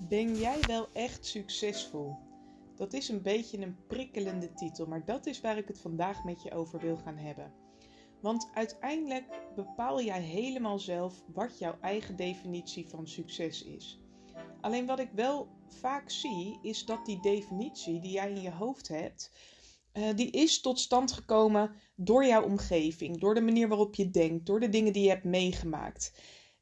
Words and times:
Ben 0.00 0.38
jij 0.38 0.66
wel 0.66 0.88
echt 0.92 1.26
succesvol? 1.26 2.16
Dat 2.76 2.92
is 2.92 3.08
een 3.08 3.22
beetje 3.22 3.58
een 3.58 3.76
prikkelende 3.86 4.52
titel, 4.52 4.86
maar 4.86 5.04
dat 5.04 5.26
is 5.26 5.40
waar 5.40 5.58
ik 5.58 5.68
het 5.68 5.80
vandaag 5.80 6.24
met 6.24 6.42
je 6.42 6.52
over 6.52 6.80
wil 6.80 6.96
gaan 6.96 7.16
hebben. 7.16 7.52
Want 8.20 8.50
uiteindelijk 8.54 9.24
bepaal 9.54 10.02
jij 10.02 10.20
helemaal 10.20 10.78
zelf 10.78 11.22
wat 11.32 11.58
jouw 11.58 11.78
eigen 11.80 12.16
definitie 12.16 12.88
van 12.88 13.06
succes 13.06 13.62
is. 13.62 14.00
Alleen 14.60 14.86
wat 14.86 14.98
ik 14.98 15.10
wel 15.14 15.48
vaak 15.68 16.10
zie, 16.10 16.58
is 16.62 16.84
dat 16.84 17.06
die 17.06 17.20
definitie 17.20 18.00
die 18.00 18.12
jij 18.12 18.30
in 18.30 18.40
je 18.40 18.50
hoofd 18.50 18.88
hebt, 18.88 19.30
uh, 19.92 20.08
die 20.14 20.30
is 20.30 20.60
tot 20.60 20.80
stand 20.80 21.12
gekomen 21.12 21.74
door 21.94 22.26
jouw 22.26 22.44
omgeving, 22.44 23.20
door 23.20 23.34
de 23.34 23.40
manier 23.40 23.68
waarop 23.68 23.94
je 23.94 24.10
denkt, 24.10 24.46
door 24.46 24.60
de 24.60 24.68
dingen 24.68 24.92
die 24.92 25.02
je 25.02 25.08
hebt 25.08 25.24
meegemaakt. 25.24 26.12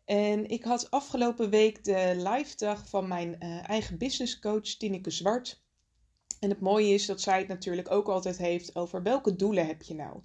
En 0.05 0.49
ik 0.49 0.65
had 0.65 0.91
afgelopen 0.91 1.51
week 1.51 1.85
de 1.85 2.13
live 2.17 2.57
dag 2.57 2.89
van 2.89 3.09
mijn 3.09 3.37
uh, 3.41 3.69
eigen 3.69 3.99
businesscoach 3.99 4.63
Tineke 4.77 5.11
Zwart. 5.11 5.63
En 6.41 6.49
het 6.49 6.61
mooie 6.61 6.95
is 6.95 7.07
dat 7.07 7.21
zij 7.21 7.39
het 7.39 7.49
natuurlijk 7.49 7.91
ook 7.91 8.09
altijd 8.09 8.39
heeft 8.39 8.77
over 8.77 9.03
welke 9.03 9.37
doelen 9.37 9.67
heb 9.67 9.83
je 9.83 9.95
nou. 9.95 10.21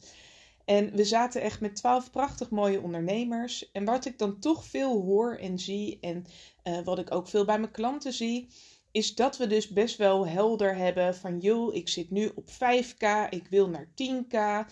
En 0.66 0.96
we 0.96 1.04
zaten 1.04 1.42
echt 1.42 1.62
met 1.62 1.76
twaalf 1.76 2.12
prachtig 2.12 2.50
mooie 2.50 2.82
ondernemers. 2.82 3.72
En 3.72 3.86
wat 3.86 4.06
ik 4.06 4.18
dan 4.18 4.40
toch 4.40 4.66
veel 4.66 5.02
hoor 5.02 5.36
en 5.36 5.60
zie, 5.60 5.98
en 6.02 6.26
uh, 6.64 6.82
wat 6.84 7.00
ik 7.00 7.14
ook 7.14 7.28
veel 7.28 7.46
bij 7.46 7.60
mijn 7.60 7.72
klanten 7.72 8.14
zie, 8.14 8.48
is 8.92 9.16
dat 9.16 9.38
we 9.38 9.48
dus 9.48 9.68
best 9.68 9.98
wel 9.98 10.28
helder 10.28 10.76
hebben 10.76 11.16
van 11.16 11.40
joh, 11.40 11.76
ik 11.76 11.90
zit 11.90 12.10
nu 12.10 12.32
op 12.36 12.50
5k, 12.52 13.30
ik 13.30 13.48
wil 13.50 13.70
naar 13.70 13.88
10k. 13.88 14.70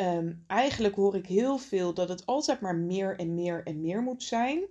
Um, 0.00 0.44
eigenlijk 0.46 0.94
hoor 0.94 1.16
ik 1.16 1.26
heel 1.26 1.58
veel 1.58 1.94
dat 1.94 2.08
het 2.08 2.26
altijd 2.26 2.60
maar 2.60 2.76
meer 2.76 3.18
en 3.18 3.34
meer 3.34 3.62
en 3.64 3.80
meer 3.80 4.02
moet 4.02 4.22
zijn. 4.22 4.64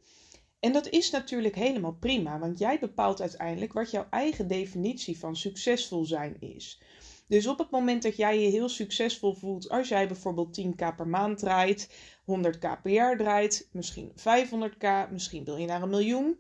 En 0.60 0.74
dat 0.74 0.90
is 0.90 1.12
natuurlijk 1.12 1.56
helemaal 1.56 1.94
prima, 1.94 2.40
want 2.40 2.60
jij 2.60 2.80
bepaalt 2.80 3.22
uiteindelijk 3.22 3.74
wat 3.74 3.92
jouw 3.92 4.08
eigen 4.10 4.48
definitie 4.48 5.20
van 5.20 5.36
succesvol 5.36 6.06
zijn 6.06 6.36
is. 6.40 6.82
Dus 7.28 7.48
op 7.48 7.58
het 7.58 7.70
moment 7.70 8.04
dat 8.04 8.16
jij 8.16 8.40
je 8.40 8.50
heel 8.50 8.70
succesvol 8.70 9.34
voelt, 9.34 9.70
als 9.70 9.88
jij 9.88 10.08
bijvoorbeeld 10.08 10.62
10k 10.62 10.96
per 10.96 11.08
maand 11.08 11.40
draait, 11.40 11.90
100k 12.22 12.82
per 12.84 12.92
jaar 12.92 13.18
draait, 13.18 13.70
misschien 13.72 14.12
500k, 14.12 15.12
misschien 15.12 15.44
wil 15.44 15.58
je 15.58 15.66
naar 15.66 15.82
een 15.82 15.90
miljoen, 15.90 16.40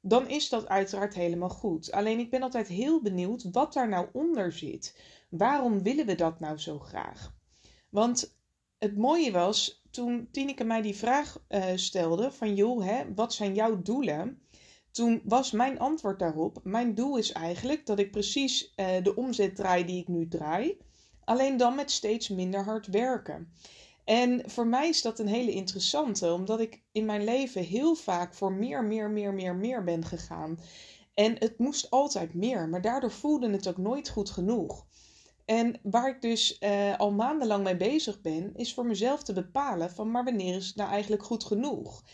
dan 0.00 0.28
is 0.28 0.48
dat 0.48 0.68
uiteraard 0.68 1.14
helemaal 1.14 1.48
goed. 1.48 1.92
Alleen 1.92 2.18
ik 2.18 2.30
ben 2.30 2.42
altijd 2.42 2.68
heel 2.68 3.02
benieuwd 3.02 3.48
wat 3.50 3.72
daar 3.72 3.88
nou 3.88 4.08
onder 4.12 4.52
zit. 4.52 5.00
Waarom 5.28 5.82
willen 5.82 6.06
we 6.06 6.14
dat 6.14 6.40
nou 6.40 6.58
zo 6.58 6.78
graag? 6.78 7.38
Want 7.90 8.38
het 8.78 8.96
mooie 8.96 9.32
was, 9.32 9.82
toen 9.90 10.28
Tineke 10.32 10.64
mij 10.64 10.82
die 10.82 10.96
vraag 10.96 11.44
uh, 11.48 11.64
stelde 11.74 12.32
van 12.32 12.54
joh, 12.54 12.84
hè, 12.84 13.14
wat 13.14 13.34
zijn 13.34 13.54
jouw 13.54 13.82
doelen? 13.82 14.42
Toen 14.90 15.22
was 15.24 15.50
mijn 15.50 15.78
antwoord 15.78 16.18
daarop, 16.18 16.60
mijn 16.62 16.94
doel 16.94 17.16
is 17.16 17.32
eigenlijk 17.32 17.86
dat 17.86 17.98
ik 17.98 18.10
precies 18.10 18.72
uh, 18.76 18.86
de 19.02 19.16
omzet 19.16 19.56
draai 19.56 19.84
die 19.84 20.00
ik 20.00 20.08
nu 20.08 20.28
draai, 20.28 20.78
alleen 21.24 21.56
dan 21.56 21.74
met 21.74 21.90
steeds 21.90 22.28
minder 22.28 22.64
hard 22.64 22.86
werken. 22.86 23.52
En 24.04 24.50
voor 24.50 24.66
mij 24.66 24.88
is 24.88 25.02
dat 25.02 25.18
een 25.18 25.28
hele 25.28 25.52
interessante, 25.52 26.32
omdat 26.32 26.60
ik 26.60 26.82
in 26.92 27.04
mijn 27.04 27.24
leven 27.24 27.62
heel 27.62 27.94
vaak 27.94 28.34
voor 28.34 28.52
meer, 28.52 28.84
meer, 28.84 29.10
meer, 29.10 29.34
meer, 29.34 29.54
meer 29.54 29.84
ben 29.84 30.04
gegaan. 30.04 30.58
En 31.14 31.36
het 31.38 31.58
moest 31.58 31.90
altijd 31.90 32.34
meer, 32.34 32.68
maar 32.68 32.80
daardoor 32.80 33.10
voelde 33.10 33.50
het 33.50 33.68
ook 33.68 33.76
nooit 33.76 34.08
goed 34.08 34.30
genoeg. 34.30 34.86
En 35.50 35.80
waar 35.82 36.08
ik 36.08 36.20
dus 36.20 36.56
uh, 36.60 36.98
al 36.98 37.12
maandenlang 37.12 37.64
mee 37.64 37.76
bezig 37.76 38.20
ben, 38.20 38.54
is 38.54 38.74
voor 38.74 38.86
mezelf 38.86 39.22
te 39.22 39.32
bepalen 39.32 39.90
van 39.90 40.10
maar 40.10 40.24
wanneer 40.24 40.56
is 40.56 40.66
het 40.66 40.76
nou 40.76 40.90
eigenlijk 40.90 41.22
goed 41.22 41.44
genoeg? 41.44 42.04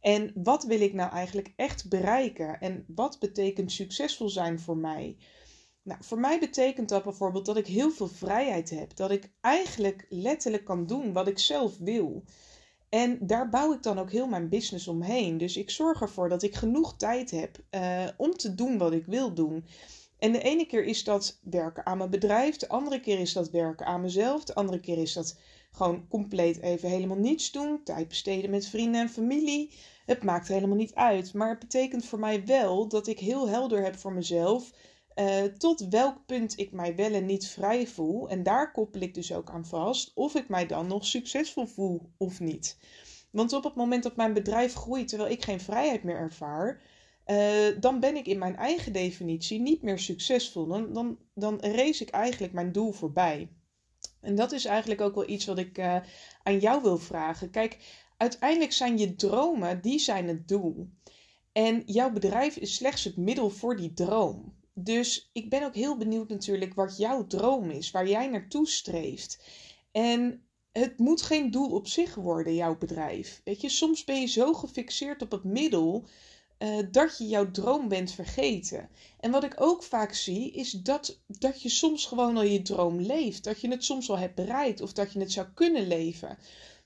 En 0.00 0.30
wat 0.34 0.64
wil 0.64 0.80
ik 0.80 0.92
nou 0.92 1.12
eigenlijk 1.12 1.52
echt 1.56 1.88
bereiken? 1.88 2.60
En 2.60 2.84
wat 2.88 3.18
betekent 3.18 3.72
succesvol 3.72 4.28
zijn 4.28 4.60
voor 4.60 4.76
mij? 4.76 5.16
Nou, 5.82 6.04
voor 6.04 6.18
mij 6.18 6.38
betekent 6.38 6.88
dat 6.88 7.04
bijvoorbeeld 7.04 7.46
dat 7.46 7.56
ik 7.56 7.66
heel 7.66 7.90
veel 7.90 8.08
vrijheid 8.08 8.70
heb. 8.70 8.96
Dat 8.96 9.10
ik 9.10 9.32
eigenlijk 9.40 10.06
letterlijk 10.08 10.64
kan 10.64 10.86
doen 10.86 11.12
wat 11.12 11.28
ik 11.28 11.38
zelf 11.38 11.78
wil. 11.78 12.24
En 12.88 13.18
daar 13.20 13.48
bouw 13.48 13.72
ik 13.72 13.82
dan 13.82 13.98
ook 13.98 14.10
heel 14.10 14.26
mijn 14.26 14.48
business 14.48 14.88
omheen. 14.88 15.38
Dus 15.38 15.56
ik 15.56 15.70
zorg 15.70 16.00
ervoor 16.00 16.28
dat 16.28 16.42
ik 16.42 16.54
genoeg 16.54 16.96
tijd 16.96 17.30
heb 17.30 17.58
uh, 17.70 18.04
om 18.16 18.32
te 18.32 18.54
doen 18.54 18.78
wat 18.78 18.92
ik 18.92 19.06
wil 19.06 19.34
doen. 19.34 19.64
En 20.18 20.32
de 20.32 20.42
ene 20.42 20.66
keer 20.66 20.84
is 20.84 21.04
dat 21.04 21.40
werken 21.42 21.86
aan 21.86 21.98
mijn 21.98 22.10
bedrijf, 22.10 22.56
de 22.56 22.68
andere 22.68 23.00
keer 23.00 23.18
is 23.18 23.32
dat 23.32 23.50
werken 23.50 23.86
aan 23.86 24.00
mezelf, 24.00 24.44
de 24.44 24.54
andere 24.54 24.80
keer 24.80 24.98
is 24.98 25.12
dat 25.12 25.38
gewoon 25.70 26.08
compleet 26.08 26.60
even 26.60 26.88
helemaal 26.88 27.16
niets 27.16 27.52
doen, 27.52 27.80
tijd 27.84 28.08
besteden 28.08 28.50
met 28.50 28.66
vrienden 28.66 29.00
en 29.00 29.08
familie. 29.08 29.72
Het 30.06 30.22
maakt 30.22 30.48
helemaal 30.48 30.76
niet 30.76 30.94
uit, 30.94 31.34
maar 31.34 31.48
het 31.48 31.58
betekent 31.58 32.04
voor 32.04 32.18
mij 32.18 32.46
wel 32.46 32.88
dat 32.88 33.06
ik 33.06 33.18
heel 33.18 33.48
helder 33.48 33.82
heb 33.82 33.96
voor 33.96 34.12
mezelf 34.12 34.72
uh, 35.16 35.42
tot 35.42 35.88
welk 35.88 36.26
punt 36.26 36.58
ik 36.58 36.72
mij 36.72 36.96
wel 36.96 37.12
en 37.12 37.26
niet 37.26 37.48
vrij 37.48 37.86
voel. 37.86 38.28
En 38.28 38.42
daar 38.42 38.72
koppel 38.72 39.00
ik 39.00 39.14
dus 39.14 39.32
ook 39.32 39.50
aan 39.50 39.66
vast 39.66 40.12
of 40.14 40.34
ik 40.34 40.48
mij 40.48 40.66
dan 40.66 40.86
nog 40.86 41.06
succesvol 41.06 41.66
voel 41.66 42.10
of 42.16 42.40
niet. 42.40 42.78
Want 43.30 43.52
op 43.52 43.64
het 43.64 43.74
moment 43.74 44.02
dat 44.02 44.16
mijn 44.16 44.32
bedrijf 44.32 44.74
groeit 44.74 45.08
terwijl 45.08 45.30
ik 45.30 45.44
geen 45.44 45.60
vrijheid 45.60 46.02
meer 46.02 46.16
ervaar, 46.16 46.82
uh, 47.26 47.80
dan 47.80 48.00
ben 48.00 48.16
ik 48.16 48.26
in 48.26 48.38
mijn 48.38 48.56
eigen 48.56 48.92
definitie 48.92 49.60
niet 49.60 49.82
meer 49.82 49.98
succesvol. 49.98 50.66
Dan, 50.66 50.92
dan, 50.92 51.18
dan 51.34 51.60
race 51.60 52.02
ik 52.02 52.10
eigenlijk 52.10 52.52
mijn 52.52 52.72
doel 52.72 52.92
voorbij. 52.92 53.48
En 54.20 54.34
dat 54.34 54.52
is 54.52 54.64
eigenlijk 54.64 55.00
ook 55.00 55.14
wel 55.14 55.28
iets 55.28 55.44
wat 55.44 55.58
ik 55.58 55.78
uh, 55.78 55.96
aan 56.42 56.58
jou 56.58 56.82
wil 56.82 56.98
vragen. 56.98 57.50
Kijk, 57.50 57.78
uiteindelijk 58.16 58.72
zijn 58.72 58.98
je 58.98 59.14
dromen, 59.14 59.82
die 59.82 59.98
zijn 59.98 60.28
het 60.28 60.48
doel. 60.48 60.88
En 61.52 61.82
jouw 61.86 62.10
bedrijf 62.10 62.56
is 62.56 62.74
slechts 62.74 63.04
het 63.04 63.16
middel 63.16 63.50
voor 63.50 63.76
die 63.76 63.92
droom. 63.92 64.54
Dus 64.74 65.30
ik 65.32 65.50
ben 65.50 65.62
ook 65.62 65.74
heel 65.74 65.96
benieuwd 65.96 66.28
natuurlijk 66.28 66.74
wat 66.74 66.96
jouw 66.96 67.26
droom 67.26 67.70
is, 67.70 67.90
waar 67.90 68.08
jij 68.08 68.28
naartoe 68.28 68.68
streeft. 68.68 69.44
En 69.92 70.46
het 70.72 70.98
moet 70.98 71.22
geen 71.22 71.50
doel 71.50 71.70
op 71.70 71.86
zich 71.86 72.14
worden, 72.14 72.54
jouw 72.54 72.78
bedrijf. 72.78 73.40
Weet 73.44 73.60
je, 73.60 73.68
soms 73.68 74.04
ben 74.04 74.20
je 74.20 74.26
zo 74.26 74.54
gefixeerd 74.54 75.22
op 75.22 75.30
het 75.30 75.44
middel 75.44 76.08
uh, 76.58 76.78
dat 76.90 77.18
je 77.18 77.26
jouw 77.26 77.50
droom 77.50 77.88
bent 77.88 78.12
vergeten. 78.12 78.88
En 79.20 79.30
wat 79.30 79.44
ik 79.44 79.54
ook 79.56 79.82
vaak 79.82 80.12
zie, 80.12 80.52
is 80.52 80.70
dat, 80.70 81.20
dat 81.26 81.62
je 81.62 81.68
soms 81.68 82.06
gewoon 82.06 82.36
al 82.36 82.42
je 82.42 82.62
droom 82.62 83.00
leeft. 83.00 83.44
Dat 83.44 83.60
je 83.60 83.68
het 83.68 83.84
soms 83.84 84.10
al 84.10 84.18
hebt 84.18 84.34
bereikt 84.34 84.80
of 84.80 84.92
dat 84.92 85.12
je 85.12 85.18
het 85.18 85.32
zou 85.32 85.46
kunnen 85.54 85.86
leven. 85.86 86.38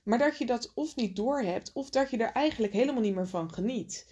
Maar 0.03 0.17
dat 0.17 0.37
je 0.37 0.45
dat 0.45 0.71
of 0.75 0.95
niet 0.95 1.15
doorhebt 1.15 1.71
of 1.73 1.89
dat 1.89 2.09
je 2.09 2.17
er 2.17 2.31
eigenlijk 2.31 2.73
helemaal 2.73 3.01
niet 3.01 3.15
meer 3.15 3.27
van 3.27 3.53
geniet. 3.53 4.05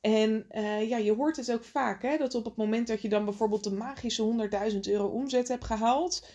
En 0.00 0.46
uh, 0.50 0.88
ja, 0.88 0.96
je 0.96 1.14
hoort 1.14 1.36
het 1.36 1.52
ook 1.52 1.64
vaak, 1.64 2.02
hè, 2.02 2.16
dat 2.16 2.34
op 2.34 2.44
het 2.44 2.56
moment 2.56 2.86
dat 2.86 3.02
je 3.02 3.08
dan 3.08 3.24
bijvoorbeeld 3.24 3.64
de 3.64 3.72
magische 3.72 4.48
100.000 4.72 4.78
euro 4.80 5.06
omzet 5.06 5.48
hebt 5.48 5.64
gehaald, 5.64 6.26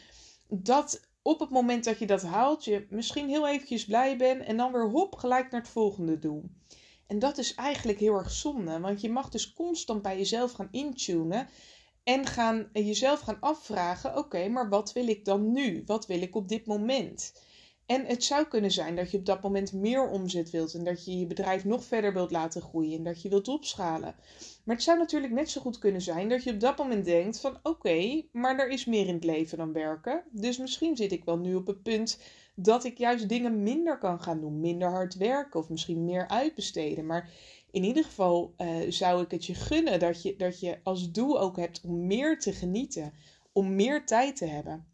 dat 0.47 1.07
op 1.21 1.39
het 1.39 1.49
moment 1.49 1.83
dat 1.83 1.99
je 1.99 2.05
dat 2.05 2.21
haalt, 2.21 2.65
je 2.65 2.85
misschien 2.89 3.29
heel 3.29 3.47
eventjes 3.47 3.85
blij 3.85 4.17
bent 4.17 4.43
en 4.43 4.57
dan 4.57 4.71
weer 4.71 4.89
hop 4.89 5.15
gelijk 5.15 5.51
naar 5.51 5.61
het 5.61 5.69
volgende 5.69 6.19
doel. 6.19 6.43
En 7.07 7.19
dat 7.19 7.37
is 7.37 7.55
eigenlijk 7.55 7.99
heel 7.99 8.13
erg 8.13 8.31
zonde, 8.31 8.79
want 8.79 9.01
je 9.01 9.09
mag 9.09 9.29
dus 9.29 9.53
constant 9.53 10.01
bij 10.01 10.17
jezelf 10.17 10.51
gaan 10.51 10.67
intunen 10.71 11.47
en 12.03 12.25
gaan, 12.25 12.69
jezelf 12.73 13.19
gaan 13.19 13.39
afvragen: 13.39 14.17
oké, 14.17 14.47
maar 14.47 14.69
wat 14.69 14.93
wil 14.93 15.07
ik 15.07 15.25
dan 15.25 15.51
nu? 15.51 15.83
Wat 15.85 16.05
wil 16.05 16.21
ik 16.21 16.35
op 16.35 16.47
dit 16.47 16.65
moment? 16.65 17.33
En 17.85 18.05
het 18.05 18.23
zou 18.23 18.45
kunnen 18.47 18.71
zijn 18.71 18.95
dat 18.95 19.11
je 19.11 19.17
op 19.17 19.25
dat 19.25 19.41
moment 19.41 19.73
meer 19.73 20.09
omzet 20.09 20.49
wilt 20.49 20.73
en 20.73 20.83
dat 20.83 21.05
je 21.05 21.19
je 21.19 21.27
bedrijf 21.27 21.65
nog 21.65 21.83
verder 21.83 22.13
wilt 22.13 22.31
laten 22.31 22.61
groeien 22.61 22.97
en 22.97 23.03
dat 23.03 23.21
je 23.21 23.29
wilt 23.29 23.47
opschalen. 23.47 24.15
Maar 24.63 24.75
het 24.75 24.83
zou 24.83 24.97
natuurlijk 24.97 25.33
net 25.33 25.49
zo 25.49 25.61
goed 25.61 25.77
kunnen 25.77 26.01
zijn 26.01 26.29
dat 26.29 26.43
je 26.43 26.51
op 26.51 26.59
dat 26.59 26.77
moment 26.77 27.05
denkt 27.05 27.39
van 27.39 27.59
oké, 27.63 28.23
maar 28.31 28.59
er 28.59 28.69
is 28.69 28.85
meer 28.85 29.07
in 29.07 29.13
het 29.13 29.23
leven 29.23 29.57
dan 29.57 29.73
werken. 29.73 30.23
Dus 30.31 30.57
misschien 30.57 30.97
zit 30.97 31.11
ik 31.11 31.23
wel 31.23 31.37
nu 31.37 31.55
op 31.55 31.67
het 31.67 31.83
punt 31.83 32.19
dat 32.55 32.83
ik 32.83 32.97
juist 32.97 33.29
dingen 33.29 33.63
minder 33.63 33.97
kan 33.97 34.21
gaan 34.21 34.41
doen, 34.41 34.59
minder 34.59 34.89
hard 34.89 35.15
werken 35.15 35.59
of 35.59 35.69
misschien 35.69 36.05
meer 36.05 36.27
uitbesteden. 36.27 37.05
Maar 37.05 37.29
in 37.71 37.83
ieder 37.83 38.03
geval 38.03 38.53
uh, 38.57 38.91
zou 38.91 39.23
ik 39.23 39.31
het 39.31 39.45
je 39.45 39.53
gunnen 39.53 39.99
dat 39.99 40.21
je, 40.21 40.35
dat 40.35 40.59
je 40.59 40.79
als 40.83 41.11
doel 41.11 41.39
ook 41.39 41.57
hebt 41.57 41.81
om 41.81 42.07
meer 42.07 42.39
te 42.39 42.51
genieten, 42.51 43.13
om 43.51 43.75
meer 43.75 44.05
tijd 44.05 44.35
te 44.35 44.45
hebben. 44.45 44.87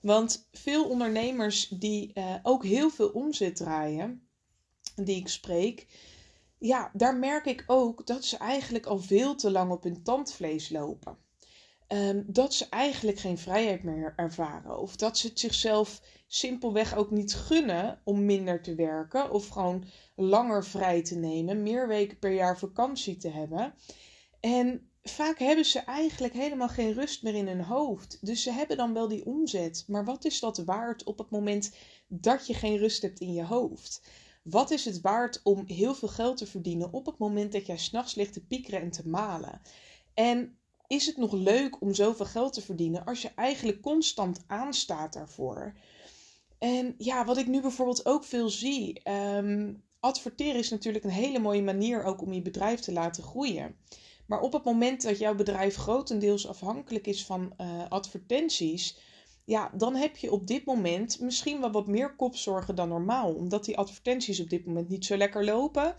Want 0.00 0.48
veel 0.52 0.88
ondernemers 0.88 1.68
die 1.68 2.10
uh, 2.14 2.34
ook 2.42 2.64
heel 2.64 2.90
veel 2.90 3.08
omzet 3.08 3.56
draaien, 3.56 4.26
die 4.96 5.16
ik 5.16 5.28
spreek, 5.28 5.86
ja, 6.58 6.90
daar 6.92 7.16
merk 7.16 7.46
ik 7.46 7.64
ook 7.66 8.06
dat 8.06 8.24
ze 8.24 8.36
eigenlijk 8.36 8.86
al 8.86 8.98
veel 8.98 9.34
te 9.34 9.50
lang 9.50 9.70
op 9.70 9.82
hun 9.82 10.02
tandvlees 10.02 10.70
lopen. 10.70 11.21
Um, 11.92 12.24
dat 12.26 12.54
ze 12.54 12.66
eigenlijk 12.68 13.18
geen 13.18 13.38
vrijheid 13.38 13.82
meer 13.82 14.12
ervaren. 14.16 14.78
Of 14.78 14.96
dat 14.96 15.18
ze 15.18 15.26
het 15.26 15.40
zichzelf 15.40 16.02
simpelweg 16.26 16.96
ook 16.96 17.10
niet 17.10 17.34
gunnen 17.34 18.00
om 18.04 18.24
minder 18.24 18.62
te 18.62 18.74
werken. 18.74 19.30
Of 19.30 19.48
gewoon 19.48 19.84
langer 20.16 20.64
vrij 20.64 21.02
te 21.02 21.16
nemen. 21.16 21.62
Meer 21.62 21.88
weken 21.88 22.18
per 22.18 22.32
jaar 22.32 22.58
vakantie 22.58 23.16
te 23.16 23.28
hebben. 23.28 23.74
En 24.40 24.90
vaak 25.02 25.38
hebben 25.38 25.64
ze 25.64 25.78
eigenlijk 25.78 26.32
helemaal 26.32 26.68
geen 26.68 26.92
rust 26.92 27.22
meer 27.22 27.34
in 27.34 27.46
hun 27.46 27.64
hoofd. 27.64 28.18
Dus 28.20 28.42
ze 28.42 28.52
hebben 28.52 28.76
dan 28.76 28.92
wel 28.92 29.08
die 29.08 29.26
omzet. 29.26 29.84
Maar 29.86 30.04
wat 30.04 30.24
is 30.24 30.40
dat 30.40 30.58
waard 30.58 31.04
op 31.04 31.18
het 31.18 31.30
moment 31.30 31.74
dat 32.08 32.46
je 32.46 32.54
geen 32.54 32.76
rust 32.76 33.02
hebt 33.02 33.20
in 33.20 33.32
je 33.32 33.44
hoofd? 33.44 34.02
Wat 34.42 34.70
is 34.70 34.84
het 34.84 35.00
waard 35.00 35.40
om 35.42 35.64
heel 35.66 35.94
veel 35.94 36.08
geld 36.08 36.36
te 36.36 36.46
verdienen 36.46 36.92
op 36.92 37.06
het 37.06 37.18
moment 37.18 37.52
dat 37.52 37.66
jij 37.66 37.78
s'nachts 37.78 38.14
ligt 38.14 38.32
te 38.32 38.46
piekeren 38.46 38.80
en 38.80 38.90
te 38.90 39.08
malen? 39.08 39.60
En 40.14 40.56
is 40.92 41.06
het 41.06 41.16
nog 41.16 41.32
leuk 41.32 41.80
om 41.80 41.94
zoveel 41.94 42.26
geld 42.26 42.52
te 42.52 42.62
verdienen 42.62 43.04
als 43.04 43.22
je 43.22 43.30
eigenlijk 43.34 43.80
constant 43.80 44.44
aanstaat 44.46 45.12
daarvoor? 45.12 45.74
En 46.58 46.94
ja, 46.98 47.24
wat 47.24 47.36
ik 47.36 47.46
nu 47.46 47.60
bijvoorbeeld 47.60 48.06
ook 48.06 48.24
veel 48.24 48.48
zie. 48.48 49.10
Um, 49.10 49.82
adverteren 50.00 50.58
is 50.58 50.70
natuurlijk 50.70 51.04
een 51.04 51.10
hele 51.10 51.38
mooie 51.38 51.62
manier 51.62 52.04
ook 52.04 52.22
om 52.22 52.32
je 52.32 52.42
bedrijf 52.42 52.80
te 52.80 52.92
laten 52.92 53.22
groeien. 53.22 53.76
Maar 54.26 54.40
op 54.40 54.52
het 54.52 54.64
moment 54.64 55.02
dat 55.02 55.18
jouw 55.18 55.34
bedrijf 55.34 55.76
grotendeels 55.76 56.48
afhankelijk 56.48 57.06
is 57.06 57.24
van 57.24 57.52
uh, 57.60 57.66
advertenties, 57.88 58.98
ja, 59.44 59.70
dan 59.76 59.94
heb 59.94 60.16
je 60.16 60.32
op 60.32 60.46
dit 60.46 60.64
moment 60.64 61.20
misschien 61.20 61.60
wel 61.60 61.70
wat 61.70 61.86
meer 61.86 62.16
kopzorgen 62.16 62.74
dan 62.74 62.88
normaal, 62.88 63.34
omdat 63.34 63.64
die 63.64 63.78
advertenties 63.78 64.40
op 64.40 64.48
dit 64.48 64.66
moment 64.66 64.88
niet 64.88 65.04
zo 65.04 65.16
lekker 65.16 65.44
lopen. 65.44 65.94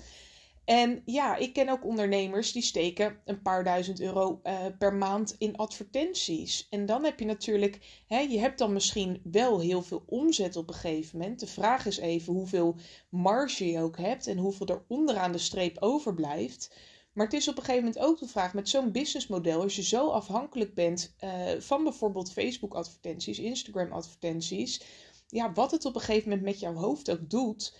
En 0.66 1.02
ja, 1.06 1.36
ik 1.36 1.54
ken 1.54 1.70
ook 1.70 1.86
ondernemers 1.86 2.52
die 2.52 2.62
steken 2.62 3.20
een 3.26 3.42
paar 3.42 3.64
duizend 3.64 4.00
euro 4.00 4.40
uh, 4.44 4.66
per 4.78 4.94
maand 4.94 5.36
in 5.38 5.56
advertenties. 5.56 6.68
En 6.70 6.86
dan 6.86 7.04
heb 7.04 7.20
je 7.20 7.26
natuurlijk, 7.26 8.04
hè, 8.08 8.20
je 8.20 8.40
hebt 8.40 8.58
dan 8.58 8.74
misschien 8.74 9.22
wel 9.24 9.60
heel 9.60 9.82
veel 9.82 10.04
omzet 10.06 10.56
op 10.56 10.68
een 10.68 10.74
gegeven 10.74 11.18
moment. 11.18 11.40
De 11.40 11.48
vraag 11.48 11.86
is 11.86 11.98
even 11.98 12.34
hoeveel 12.34 12.76
marge 13.10 13.72
je 13.72 13.80
ook 13.80 13.98
hebt 13.98 14.28
en 14.28 14.38
hoeveel 14.38 14.68
er 14.68 14.84
onderaan 14.88 15.32
de 15.32 15.38
streep 15.38 15.78
overblijft. 15.80 16.76
Maar 17.14 17.26
het 17.26 17.36
is 17.36 17.48
op 17.48 17.58
een 17.58 17.64
gegeven 17.64 17.86
moment 17.86 18.04
ook 18.04 18.20
de 18.20 18.28
vraag 18.28 18.54
met 18.54 18.70
zo'n 18.70 18.92
businessmodel, 18.92 19.62
als 19.62 19.76
je 19.76 19.84
zo 19.84 20.10
afhankelijk 20.10 20.74
bent 20.74 21.16
uh, 21.24 21.30
van 21.60 21.84
bijvoorbeeld 21.84 22.32
Facebook 22.32 22.74
advertenties, 22.74 23.40
Instagram 23.40 23.92
advertenties, 23.92 24.84
ja, 25.28 25.54
wat 25.54 25.72
het 25.72 25.86
op 25.86 25.96
een 25.96 26.02
gegeven 26.02 26.30
moment 26.30 26.48
met 26.48 26.60
jouw 26.60 26.74
hoofd 26.74 27.12
ook 27.12 27.30
doet 27.30 27.74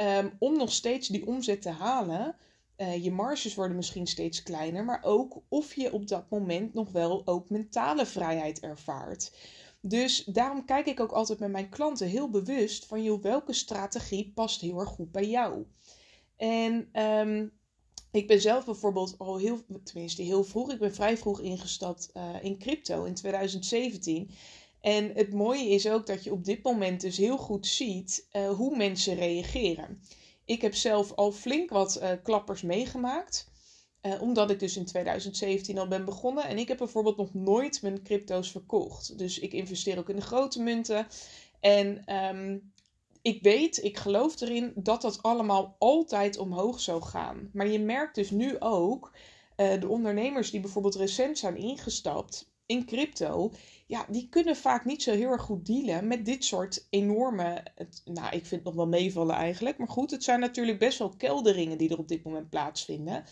um, 0.00 0.32
om 0.38 0.56
nog 0.56 0.72
steeds 0.72 1.08
die 1.08 1.26
omzet 1.26 1.62
te 1.62 1.70
halen. 1.70 2.36
Uh, 2.76 3.04
je 3.04 3.12
marges 3.12 3.54
worden 3.54 3.76
misschien 3.76 4.06
steeds 4.06 4.42
kleiner, 4.42 4.84
maar 4.84 5.00
ook 5.02 5.42
of 5.48 5.74
je 5.74 5.92
op 5.92 6.08
dat 6.08 6.30
moment 6.30 6.74
nog 6.74 6.92
wel 6.92 7.26
ook 7.26 7.50
mentale 7.50 8.06
vrijheid 8.06 8.60
ervaart. 8.60 9.32
Dus 9.80 10.24
daarom 10.24 10.64
kijk 10.64 10.86
ik 10.86 11.00
ook 11.00 11.12
altijd 11.12 11.38
met 11.38 11.50
mijn 11.50 11.68
klanten 11.68 12.06
heel 12.06 12.30
bewust 12.30 12.86
van 12.86 13.02
joh, 13.02 13.22
welke 13.22 13.52
strategie 13.52 14.32
past 14.34 14.60
heel 14.60 14.78
erg 14.80 14.88
goed 14.88 15.12
bij 15.12 15.28
jou. 15.28 15.66
En 16.36 16.88
um, 17.02 17.52
ik 18.10 18.26
ben 18.26 18.40
zelf 18.40 18.64
bijvoorbeeld 18.64 19.14
al 19.18 19.36
heel, 19.36 19.60
tenminste 19.84 20.22
heel 20.22 20.44
vroeg, 20.44 20.72
ik 20.72 20.78
ben 20.78 20.94
vrij 20.94 21.16
vroeg 21.16 21.40
ingestapt 21.40 22.10
uh, 22.14 22.34
in 22.42 22.58
crypto 22.58 23.04
in 23.04 23.14
2017. 23.14 24.30
En 24.80 25.10
het 25.14 25.32
mooie 25.32 25.68
is 25.68 25.88
ook 25.88 26.06
dat 26.06 26.24
je 26.24 26.32
op 26.32 26.44
dit 26.44 26.62
moment 26.62 27.00
dus 27.00 27.16
heel 27.16 27.38
goed 27.38 27.66
ziet 27.66 28.26
uh, 28.32 28.50
hoe 28.50 28.76
mensen 28.76 29.14
reageren. 29.14 30.02
Ik 30.44 30.62
heb 30.62 30.74
zelf 30.74 31.12
al 31.12 31.32
flink 31.32 31.70
wat 31.70 32.00
uh, 32.02 32.10
klappers 32.22 32.62
meegemaakt. 32.62 33.50
Uh, 34.02 34.22
omdat 34.22 34.50
ik 34.50 34.58
dus 34.58 34.76
in 34.76 34.84
2017 34.84 35.78
al 35.78 35.88
ben 35.88 36.04
begonnen. 36.04 36.44
En 36.44 36.58
ik 36.58 36.68
heb 36.68 36.78
bijvoorbeeld 36.78 37.16
nog 37.16 37.34
nooit 37.34 37.82
mijn 37.82 38.02
crypto's 38.02 38.50
verkocht. 38.50 39.18
Dus 39.18 39.38
ik 39.38 39.52
investeer 39.52 39.98
ook 39.98 40.08
in 40.08 40.16
de 40.16 40.22
grote 40.22 40.62
munten. 40.62 41.06
En 41.60 42.14
um, 42.14 42.72
ik 43.22 43.42
weet, 43.42 43.84
ik 43.84 43.96
geloof 43.96 44.40
erin 44.40 44.72
dat 44.74 45.02
dat 45.02 45.22
allemaal 45.22 45.76
altijd 45.78 46.38
omhoog 46.38 46.80
zou 46.80 47.02
gaan. 47.02 47.50
Maar 47.52 47.68
je 47.68 47.80
merkt 47.80 48.14
dus 48.14 48.30
nu 48.30 48.56
ook 48.58 49.12
de 49.56 49.88
ondernemers 49.88 50.50
die 50.50 50.60
bijvoorbeeld 50.60 50.94
recent 50.94 51.38
zijn 51.38 51.56
ingestapt 51.56 52.50
in 52.68 52.84
crypto, 52.84 53.52
ja, 53.86 54.06
die 54.08 54.28
kunnen 54.28 54.56
vaak 54.56 54.84
niet 54.84 55.02
zo 55.02 55.12
heel 55.12 55.30
erg 55.30 55.42
goed 55.42 55.66
dealen 55.66 56.06
met 56.06 56.24
dit 56.24 56.44
soort 56.44 56.86
enorme, 56.90 57.62
nou, 58.04 58.26
ik 58.26 58.46
vind 58.46 58.50
het 58.50 58.64
nog 58.64 58.74
wel 58.74 58.86
meevallen 58.86 59.34
eigenlijk, 59.34 59.78
maar 59.78 59.88
goed, 59.88 60.10
het 60.10 60.24
zijn 60.24 60.40
natuurlijk 60.40 60.78
best 60.78 60.98
wel 60.98 61.14
kelderingen 61.16 61.78
die 61.78 61.90
er 61.90 61.98
op 61.98 62.08
dit 62.08 62.24
moment 62.24 62.50
plaatsvinden. 62.50 63.24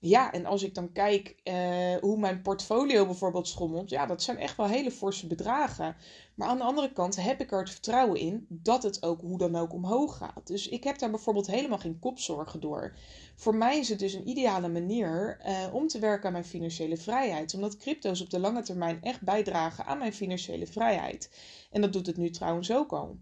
Ja, 0.00 0.32
en 0.32 0.46
als 0.46 0.62
ik 0.62 0.74
dan 0.74 0.92
kijk 0.92 1.40
uh, 1.44 1.96
hoe 2.00 2.18
mijn 2.18 2.42
portfolio 2.42 3.06
bijvoorbeeld 3.06 3.48
schommelt, 3.48 3.90
ja, 3.90 4.06
dat 4.06 4.22
zijn 4.22 4.38
echt 4.38 4.56
wel 4.56 4.66
hele 4.66 4.90
forse 4.90 5.26
bedragen. 5.26 5.96
Maar 6.34 6.48
aan 6.48 6.56
de 6.58 6.64
andere 6.64 6.92
kant 6.92 7.16
heb 7.16 7.40
ik 7.40 7.52
er 7.52 7.58
het 7.58 7.70
vertrouwen 7.70 8.20
in 8.20 8.46
dat 8.48 8.82
het 8.82 9.02
ook 9.02 9.20
hoe 9.20 9.38
dan 9.38 9.56
ook 9.56 9.72
omhoog 9.72 10.16
gaat. 10.16 10.46
Dus 10.46 10.68
ik 10.68 10.84
heb 10.84 10.98
daar 10.98 11.10
bijvoorbeeld 11.10 11.46
helemaal 11.46 11.78
geen 11.78 11.98
kopzorgen 11.98 12.60
door. 12.60 12.94
Voor 13.36 13.54
mij 13.54 13.78
is 13.78 13.88
het 13.88 13.98
dus 13.98 14.12
een 14.12 14.28
ideale 14.28 14.68
manier 14.68 15.40
uh, 15.46 15.74
om 15.74 15.86
te 15.86 15.98
werken 15.98 16.26
aan 16.26 16.32
mijn 16.32 16.44
financiële 16.44 16.96
vrijheid. 16.96 17.54
Omdat 17.54 17.76
crypto's 17.76 18.20
op 18.20 18.30
de 18.30 18.38
lange 18.38 18.62
termijn 18.62 19.02
echt 19.02 19.22
bijdragen 19.22 19.84
aan 19.84 19.98
mijn 19.98 20.14
financiële 20.14 20.66
vrijheid. 20.66 21.30
En 21.70 21.80
dat 21.80 21.92
doet 21.92 22.06
het 22.06 22.16
nu 22.16 22.30
trouwens 22.30 22.72
ook 22.72 22.92
al. 22.92 23.18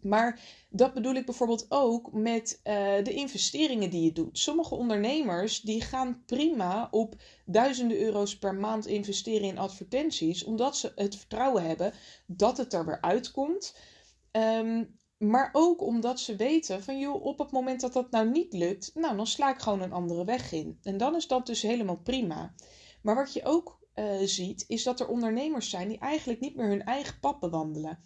Maar 0.00 0.40
dat 0.70 0.94
bedoel 0.94 1.14
ik 1.14 1.26
bijvoorbeeld 1.26 1.66
ook 1.68 2.12
met 2.12 2.60
uh, 2.64 2.74
de 3.02 3.12
investeringen 3.12 3.90
die 3.90 4.02
je 4.02 4.12
doet. 4.12 4.38
Sommige 4.38 4.74
ondernemers 4.74 5.60
die 5.60 5.80
gaan 5.80 6.22
prima 6.26 6.88
op 6.90 7.14
duizenden 7.44 7.98
euro's 7.98 8.38
per 8.38 8.54
maand 8.54 8.86
investeren 8.86 9.48
in 9.48 9.58
advertenties, 9.58 10.44
omdat 10.44 10.76
ze 10.76 10.92
het 10.94 11.16
vertrouwen 11.16 11.66
hebben 11.66 11.92
dat 12.26 12.56
het 12.56 12.72
er 12.72 12.86
weer 12.86 13.00
uitkomt. 13.00 13.76
Um, 14.32 14.98
maar 15.18 15.48
ook 15.52 15.82
omdat 15.82 16.20
ze 16.20 16.36
weten 16.36 16.82
van 16.82 16.98
joh, 16.98 17.24
op 17.24 17.38
het 17.38 17.50
moment 17.50 17.80
dat 17.80 17.92
dat 17.92 18.10
nou 18.10 18.30
niet 18.30 18.52
lukt, 18.52 18.90
nou 18.94 19.16
dan 19.16 19.26
sla 19.26 19.50
ik 19.50 19.60
gewoon 19.60 19.82
een 19.82 19.92
andere 19.92 20.24
weg 20.24 20.52
in. 20.52 20.78
En 20.82 20.96
dan 20.96 21.16
is 21.16 21.26
dat 21.26 21.46
dus 21.46 21.62
helemaal 21.62 21.98
prima. 21.98 22.54
Maar 23.02 23.14
wat 23.14 23.32
je 23.32 23.44
ook 23.44 23.78
uh, 23.94 24.04
ziet, 24.22 24.64
is 24.68 24.82
dat 24.82 25.00
er 25.00 25.08
ondernemers 25.08 25.70
zijn 25.70 25.88
die 25.88 25.98
eigenlijk 25.98 26.40
niet 26.40 26.56
meer 26.56 26.68
hun 26.68 26.84
eigen 26.84 27.18
pad 27.20 27.40
bewandelen. 27.40 27.98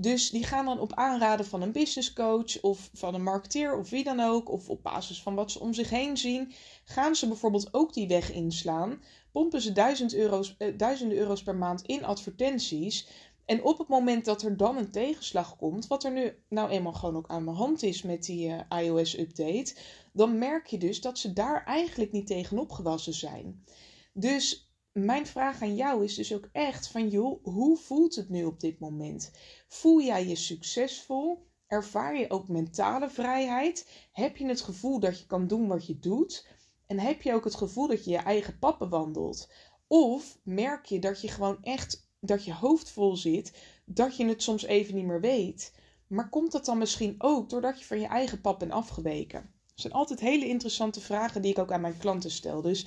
Dus 0.00 0.30
die 0.30 0.44
gaan 0.44 0.64
dan 0.64 0.80
op 0.80 0.94
aanraden 0.94 1.46
van 1.46 1.62
een 1.62 1.72
business 1.72 2.12
coach 2.12 2.60
of 2.60 2.90
van 2.92 3.14
een 3.14 3.22
marketeer 3.22 3.78
of 3.78 3.90
wie 3.90 4.04
dan 4.04 4.20
ook, 4.20 4.50
of 4.50 4.68
op 4.68 4.82
basis 4.82 5.22
van 5.22 5.34
wat 5.34 5.52
ze 5.52 5.60
om 5.60 5.74
zich 5.74 5.90
heen 5.90 6.16
zien, 6.16 6.52
gaan 6.84 7.14
ze 7.14 7.26
bijvoorbeeld 7.26 7.74
ook 7.74 7.94
die 7.94 8.08
weg 8.08 8.32
inslaan. 8.32 9.02
Pompen 9.32 9.60
ze 9.60 9.72
duizend 9.72 10.14
euro's, 10.14 10.54
eh, 10.58 10.78
duizenden 10.78 11.18
euro's 11.18 11.42
per 11.42 11.56
maand 11.56 11.82
in 11.82 12.04
advertenties. 12.04 13.08
En 13.44 13.62
op 13.62 13.78
het 13.78 13.88
moment 13.88 14.24
dat 14.24 14.42
er 14.42 14.56
dan 14.56 14.76
een 14.76 14.90
tegenslag 14.90 15.56
komt, 15.56 15.86
wat 15.86 16.04
er 16.04 16.12
nu 16.12 16.42
nou 16.48 16.70
eenmaal 16.70 16.92
gewoon 16.92 17.16
ook 17.16 17.28
aan 17.28 17.44
de 17.44 17.50
hand 17.50 17.82
is 17.82 18.02
met 18.02 18.24
die 18.24 18.48
uh, 18.48 18.60
iOS-update, 18.82 19.76
dan 20.12 20.38
merk 20.38 20.66
je 20.66 20.78
dus 20.78 21.00
dat 21.00 21.18
ze 21.18 21.32
daar 21.32 21.64
eigenlijk 21.64 22.12
niet 22.12 22.26
tegenop 22.26 22.70
gewassen 22.70 23.14
zijn. 23.14 23.64
Dus 24.12 24.67
mijn 25.04 25.26
vraag 25.26 25.62
aan 25.62 25.74
jou 25.74 26.04
is 26.04 26.14
dus 26.14 26.34
ook 26.34 26.48
echt 26.52 26.88
van 26.88 27.08
joh, 27.08 27.44
hoe 27.44 27.76
voelt 27.76 28.14
het 28.14 28.28
nu 28.28 28.44
op 28.44 28.60
dit 28.60 28.78
moment? 28.78 29.30
Voel 29.68 30.02
jij 30.02 30.26
je 30.26 30.36
succesvol? 30.36 31.46
Ervaar 31.66 32.18
je 32.18 32.30
ook 32.30 32.48
mentale 32.48 33.10
vrijheid? 33.10 34.08
Heb 34.12 34.36
je 34.36 34.46
het 34.46 34.60
gevoel 34.60 35.00
dat 35.00 35.18
je 35.18 35.26
kan 35.26 35.46
doen 35.46 35.68
wat 35.68 35.86
je 35.86 35.98
doet? 35.98 36.46
En 36.86 36.98
heb 36.98 37.22
je 37.22 37.34
ook 37.34 37.44
het 37.44 37.54
gevoel 37.54 37.86
dat 37.86 38.04
je 38.04 38.10
je 38.10 38.16
eigen 38.16 38.58
pad 38.58 38.78
bewandelt? 38.78 39.50
Of 39.86 40.38
merk 40.42 40.84
je 40.84 40.98
dat 40.98 41.20
je 41.20 41.28
gewoon 41.28 41.58
echt, 41.62 42.10
dat 42.20 42.44
je 42.44 42.54
hoofd 42.54 42.90
vol 42.90 43.16
zit, 43.16 43.52
dat 43.84 44.16
je 44.16 44.26
het 44.26 44.42
soms 44.42 44.64
even 44.64 44.94
niet 44.94 45.06
meer 45.06 45.20
weet? 45.20 45.72
Maar 46.06 46.28
komt 46.28 46.52
dat 46.52 46.64
dan 46.64 46.78
misschien 46.78 47.14
ook 47.18 47.50
doordat 47.50 47.78
je 47.78 47.84
van 47.84 48.00
je 48.00 48.06
eigen 48.06 48.40
pad 48.40 48.58
bent 48.58 48.72
afgeweken? 48.72 49.40
Dat 49.66 49.80
zijn 49.80 49.92
altijd 49.92 50.20
hele 50.20 50.46
interessante 50.46 51.00
vragen 51.00 51.42
die 51.42 51.50
ik 51.50 51.58
ook 51.58 51.72
aan 51.72 51.80
mijn 51.80 51.98
klanten 51.98 52.30
stel. 52.30 52.62
Dus 52.62 52.86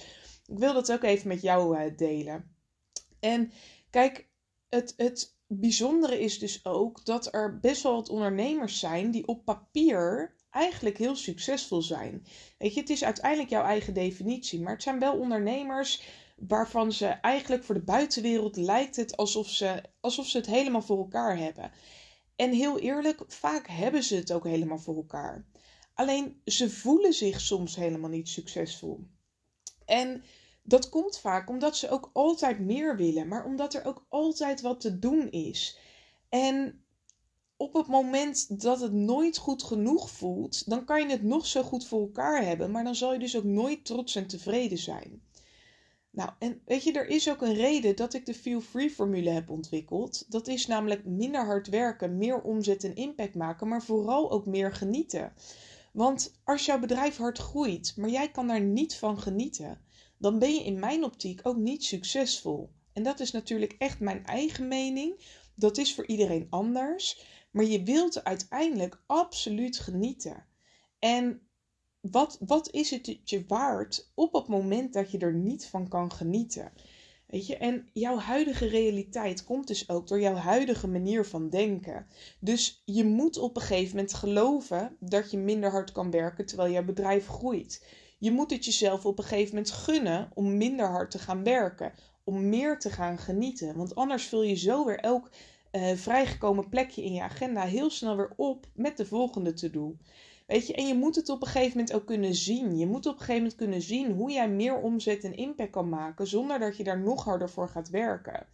ik 0.52 0.60
wil 0.60 0.74
dat 0.74 0.92
ook 0.92 1.04
even 1.04 1.28
met 1.28 1.42
jou 1.42 1.78
uh, 1.78 1.98
delen. 1.98 2.56
En 3.20 3.52
kijk, 3.90 4.30
het, 4.70 4.94
het 4.98 5.36
bijzondere 5.48 6.20
is 6.20 6.40
dus 6.40 6.66
ook 6.66 7.06
dat 7.06 7.34
er 7.34 7.60
best 7.60 7.84
wel 7.84 7.96
wat 7.96 8.10
ondernemers 8.10 8.80
zijn 8.80 9.12
die 9.12 9.28
op 9.28 9.46
papier 9.46 10.36
eigenlijk 10.50 10.98
heel 10.98 11.16
succesvol 11.16 11.82
zijn. 11.82 12.26
Weet 12.58 12.74
je, 12.74 12.80
het 12.80 12.90
is 12.90 13.04
uiteindelijk 13.04 13.50
jouw 13.50 13.64
eigen 13.64 13.94
definitie, 13.94 14.62
maar 14.62 14.74
het 14.74 14.84
zijn 14.84 15.00
wel 15.00 15.18
ondernemers 15.18 16.04
waarvan 16.36 16.92
ze 16.92 17.06
eigenlijk 17.06 17.64
voor 17.64 17.76
de 17.76 17.84
buitenwereld 17.84 18.56
lijkt 18.56 18.96
het 18.96 19.18
alsof 19.18 19.50
ze, 19.50 19.84
alsof 20.00 20.26
ze 20.26 20.38
het 20.38 20.46
helemaal 20.46 20.82
voor 20.82 20.98
elkaar 20.98 21.38
hebben. 21.38 21.72
En 22.36 22.52
heel 22.52 22.80
eerlijk, 22.80 23.24
vaak 23.28 23.68
hebben 23.68 24.04
ze 24.04 24.16
het 24.16 24.32
ook 24.32 24.44
helemaal 24.44 24.80
voor 24.80 24.96
elkaar. 24.96 25.46
Alleen 25.94 26.42
ze 26.46 26.70
voelen 26.70 27.14
zich 27.14 27.42
soms 27.42 27.76
helemaal 27.76 28.10
niet 28.10 28.30
succesvol. 28.30 29.08
En 29.86 30.24
dat 30.64 30.90
komt 30.90 31.20
vaak 31.20 31.50
omdat 31.50 31.78
ze 31.78 31.90
ook 31.90 32.10
altijd 32.14 32.60
meer 32.60 32.96
willen, 32.96 33.28
maar 33.28 33.46
omdat 33.46 33.74
er 33.74 33.86
ook 33.86 34.06
altijd 34.10 34.62
wat 34.62 34.82
te 34.82 35.00
doen 35.00 35.32
is. 35.32 35.78
En 36.30 36.84
op 37.58 37.74
het 37.74 37.88
moment 37.88 38.62
dat 38.62 38.82
het 38.82 38.94
nooit 38.94 39.38
goed 39.38 39.64
genoeg 39.64 40.10
voelt, 40.10 40.70
dan 40.70 40.86
kan 40.86 41.02
je 41.02 41.10
het 41.10 41.24
nog 41.24 41.46
zo 41.46 41.64
goed 41.64 41.88
voor 41.88 42.02
elkaar 42.02 42.46
hebben, 42.46 42.72
maar 42.72 42.84
dan 42.84 42.96
zal 42.96 43.14
je 43.14 43.20
dus 43.20 43.38
ook 43.38 43.44
nooit 43.44 43.86
trots 43.86 44.16
en 44.16 44.28
tevreden 44.28 44.78
zijn. 44.78 45.22
Nou, 46.10 46.30
en 46.40 46.62
weet 46.66 46.84
je, 46.84 46.92
er 46.92 47.08
is 47.08 47.30
ook 47.30 47.42
een 47.42 47.54
reden 47.54 47.96
dat 47.96 48.14
ik 48.14 48.26
de 48.26 48.34
Feel 48.34 48.62
Free 48.62 48.90
formule 48.90 49.30
heb 49.30 49.50
ontwikkeld. 49.50 50.26
Dat 50.32 50.48
is 50.48 50.68
namelijk 50.68 51.06
minder 51.06 51.46
hard 51.46 51.68
werken, 51.68 52.18
meer 52.18 52.42
omzet 52.42 52.84
en 52.84 52.96
impact 52.96 53.36
maken, 53.36 53.68
maar 53.68 53.84
vooral 53.84 54.32
ook 54.32 54.46
meer 54.46 54.74
genieten. 54.74 55.34
Want 55.94 56.40
als 56.44 56.66
jouw 56.66 56.80
bedrijf 56.80 57.18
hard 57.18 57.38
groeit, 57.38 57.94
maar 57.98 58.10
jij 58.10 58.32
kan 58.32 58.48
daar 58.48 58.62
niet 58.62 58.96
van 58.96 59.20
genieten, 59.20 59.82
dan 60.22 60.40
ben 60.40 60.54
je 60.54 60.64
in 60.64 60.80
mijn 60.80 61.04
optiek 61.04 61.40
ook 61.44 61.58
niet 61.58 61.84
succesvol. 61.84 62.72
En 62.94 63.04
dat 63.04 63.20
is 63.20 63.32
natuurlijk 63.32 63.76
echt 63.78 64.00
mijn 64.00 64.26
eigen 64.26 64.68
mening. 64.68 65.20
Dat 65.56 65.78
is 65.78 65.94
voor 65.94 66.06
iedereen 66.06 66.48
anders. 66.50 67.26
Maar 67.52 67.66
je 67.66 67.84
wilt 67.84 68.24
uiteindelijk 68.24 69.04
absoluut 69.06 69.80
genieten. 69.80 70.46
En 71.00 71.42
wat, 72.02 72.38
wat 72.40 72.72
is 72.72 72.90
het 72.90 73.20
je 73.24 73.44
waard 73.48 74.12
op 74.16 74.34
het 74.34 74.48
moment 74.48 74.94
dat 74.94 75.12
je 75.12 75.18
er 75.18 75.34
niet 75.34 75.66
van 75.66 75.88
kan 75.88 76.12
genieten? 76.12 76.72
Weet 77.28 77.48
je, 77.48 77.58
en 77.58 77.90
jouw 77.94 78.18
huidige 78.18 78.66
realiteit 78.66 79.44
komt 79.44 79.68
dus 79.68 79.90
ook 79.90 80.08
door 80.08 80.20
jouw 80.20 80.36
huidige 80.36 80.88
manier 80.88 81.26
van 81.26 81.50
denken. 81.50 82.08
Dus 82.40 82.82
je 82.86 83.04
moet 83.04 83.38
op 83.38 83.56
een 83.56 83.62
gegeven 83.62 83.96
moment 83.96 84.14
geloven 84.14 84.98
dat 85.00 85.32
je 85.32 85.38
minder 85.38 85.72
hard 85.72 85.92
kan 85.92 86.12
werken 86.12 86.46
terwijl 86.46 86.72
jouw 86.72 86.84
bedrijf 86.84 87.28
groeit. 87.28 87.86
Je 88.22 88.32
moet 88.32 88.52
het 88.52 88.66
jezelf 88.66 89.06
op 89.06 89.18
een 89.18 89.24
gegeven 89.24 89.56
moment 89.56 89.72
gunnen 89.72 90.32
om 90.34 90.58
minder 90.58 90.88
hard 90.88 91.12
te 91.12 91.20
gaan 91.20 91.44
werken, 91.44 91.94
om 92.24 92.50
meer 92.50 92.80
te 92.80 92.90
gaan 92.90 93.18
genieten. 93.18 93.76
Want 93.76 93.96
anders 93.96 94.26
vul 94.26 94.44
je 94.44 94.56
zo 94.56 94.86
weer 94.86 95.00
elk 95.00 95.30
uh, 95.72 95.92
vrijgekomen 95.92 96.70
plekje 96.70 97.04
in 97.04 97.14
je 97.14 97.22
agenda 97.22 97.62
heel 97.62 97.90
snel 97.90 98.16
weer 98.16 98.34
op 98.36 98.66
met 98.74 98.98
de 98.98 99.06
volgende 99.06 99.54
te 99.54 99.70
doen. 99.70 100.00
Weet 100.48 100.68
je, 100.68 100.74
en 100.74 100.88
je 100.88 100.96
moet 100.96 101.16
het 101.16 101.30
op 101.30 101.42
een 101.42 101.48
gegeven 101.48 101.78
moment 101.78 101.96
ook 101.96 102.06
kunnen 102.06 102.36
zien. 102.36 102.78
Je 102.78 102.88
moet 102.88 103.06
op 103.06 103.14
een 103.14 103.20
gegeven 103.20 103.42
moment 103.42 103.56
kunnen 103.56 103.82
zien 103.82 104.12
hoe 104.12 104.32
jij 104.32 104.50
meer 104.50 104.76
omzet 104.76 105.24
en 105.24 105.36
impact 105.36 105.72
kan 105.72 105.90
maken 105.90 106.28
zonder 106.28 106.60
dat 106.60 106.78
je 106.78 106.84
daar 106.84 107.00
nog 107.00 107.24
harder 107.24 107.50
voor 107.50 107.70
gaat 107.70 107.90
werken. 107.90 108.48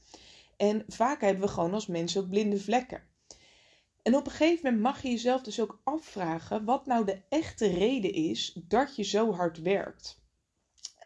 En 0.57 0.83
vaak 0.87 1.21
hebben 1.21 1.43
we 1.43 1.49
gewoon 1.49 1.73
als 1.73 1.87
mensen 1.87 2.21
ook 2.21 2.29
blinde 2.29 2.59
vlekken. 2.59 3.01
En 4.07 4.15
op 4.15 4.25
een 4.25 4.31
gegeven 4.31 4.63
moment 4.63 4.81
mag 4.81 5.01
je 5.01 5.09
jezelf 5.09 5.41
dus 5.41 5.59
ook 5.59 5.81
afvragen 5.83 6.65
wat 6.65 6.85
nou 6.85 7.05
de 7.05 7.21
echte 7.29 7.67
reden 7.67 8.13
is 8.13 8.59
dat 8.67 8.95
je 8.95 9.03
zo 9.03 9.33
hard 9.33 9.61
werkt. 9.61 10.21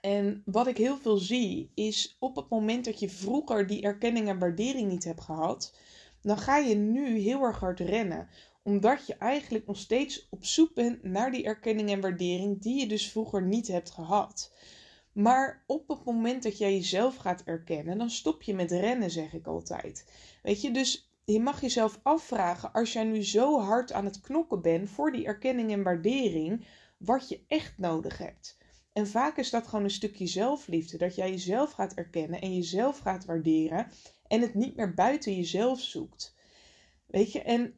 En 0.01 0.41
wat 0.45 0.67
ik 0.67 0.77
heel 0.77 0.97
veel 0.97 1.17
zie 1.17 1.71
is 1.75 2.15
op 2.19 2.35
het 2.35 2.49
moment 2.49 2.85
dat 2.85 2.99
je 2.99 3.09
vroeger 3.09 3.67
die 3.67 3.81
erkenning 3.81 4.27
en 4.27 4.39
waardering 4.39 4.89
niet 4.89 5.03
hebt 5.03 5.21
gehad, 5.21 5.77
dan 6.21 6.37
ga 6.37 6.57
je 6.57 6.75
nu 6.75 7.17
heel 7.17 7.41
erg 7.41 7.59
hard 7.59 7.79
rennen 7.79 8.29
omdat 8.63 9.07
je 9.07 9.15
eigenlijk 9.15 9.67
nog 9.67 9.77
steeds 9.77 10.27
op 10.29 10.45
zoek 10.45 10.73
bent 10.73 11.03
naar 11.03 11.31
die 11.31 11.43
erkenning 11.43 11.89
en 11.89 12.01
waardering 12.01 12.61
die 12.61 12.79
je 12.79 12.87
dus 12.87 13.11
vroeger 13.11 13.41
niet 13.41 13.67
hebt 13.67 13.91
gehad. 13.91 14.53
Maar 15.11 15.63
op 15.67 15.87
het 15.87 16.03
moment 16.05 16.43
dat 16.43 16.57
jij 16.57 16.73
jezelf 16.73 17.15
gaat 17.15 17.43
erkennen, 17.43 17.97
dan 17.97 18.09
stop 18.09 18.41
je 18.41 18.53
met 18.53 18.71
rennen, 18.71 19.11
zeg 19.11 19.33
ik 19.33 19.47
altijd. 19.47 20.05
Weet 20.43 20.61
je, 20.61 20.71
dus 20.71 21.10
je 21.25 21.39
mag 21.39 21.61
jezelf 21.61 21.99
afvragen, 22.03 22.71
als 22.71 22.93
jij 22.93 23.03
nu 23.03 23.23
zo 23.23 23.59
hard 23.59 23.91
aan 23.91 24.05
het 24.05 24.21
knokken 24.21 24.61
bent 24.61 24.89
voor 24.89 25.11
die 25.11 25.25
erkenning 25.25 25.71
en 25.71 25.83
waardering, 25.83 26.65
wat 26.97 27.29
je 27.29 27.43
echt 27.47 27.77
nodig 27.77 28.17
hebt. 28.17 28.57
En 28.93 29.07
vaak 29.07 29.37
is 29.37 29.49
dat 29.49 29.67
gewoon 29.67 29.83
een 29.83 29.89
stukje 29.89 30.27
zelfliefde, 30.27 30.97
dat 30.97 31.15
jij 31.15 31.29
jezelf 31.29 31.71
gaat 31.71 31.93
erkennen 31.93 32.41
en 32.41 32.55
jezelf 32.55 32.99
gaat 32.99 33.25
waarderen 33.25 33.87
en 34.27 34.41
het 34.41 34.53
niet 34.53 34.75
meer 34.75 34.93
buiten 34.93 35.35
jezelf 35.35 35.79
zoekt. 35.79 36.35
Weet 37.05 37.31
je, 37.31 37.41
en 37.41 37.73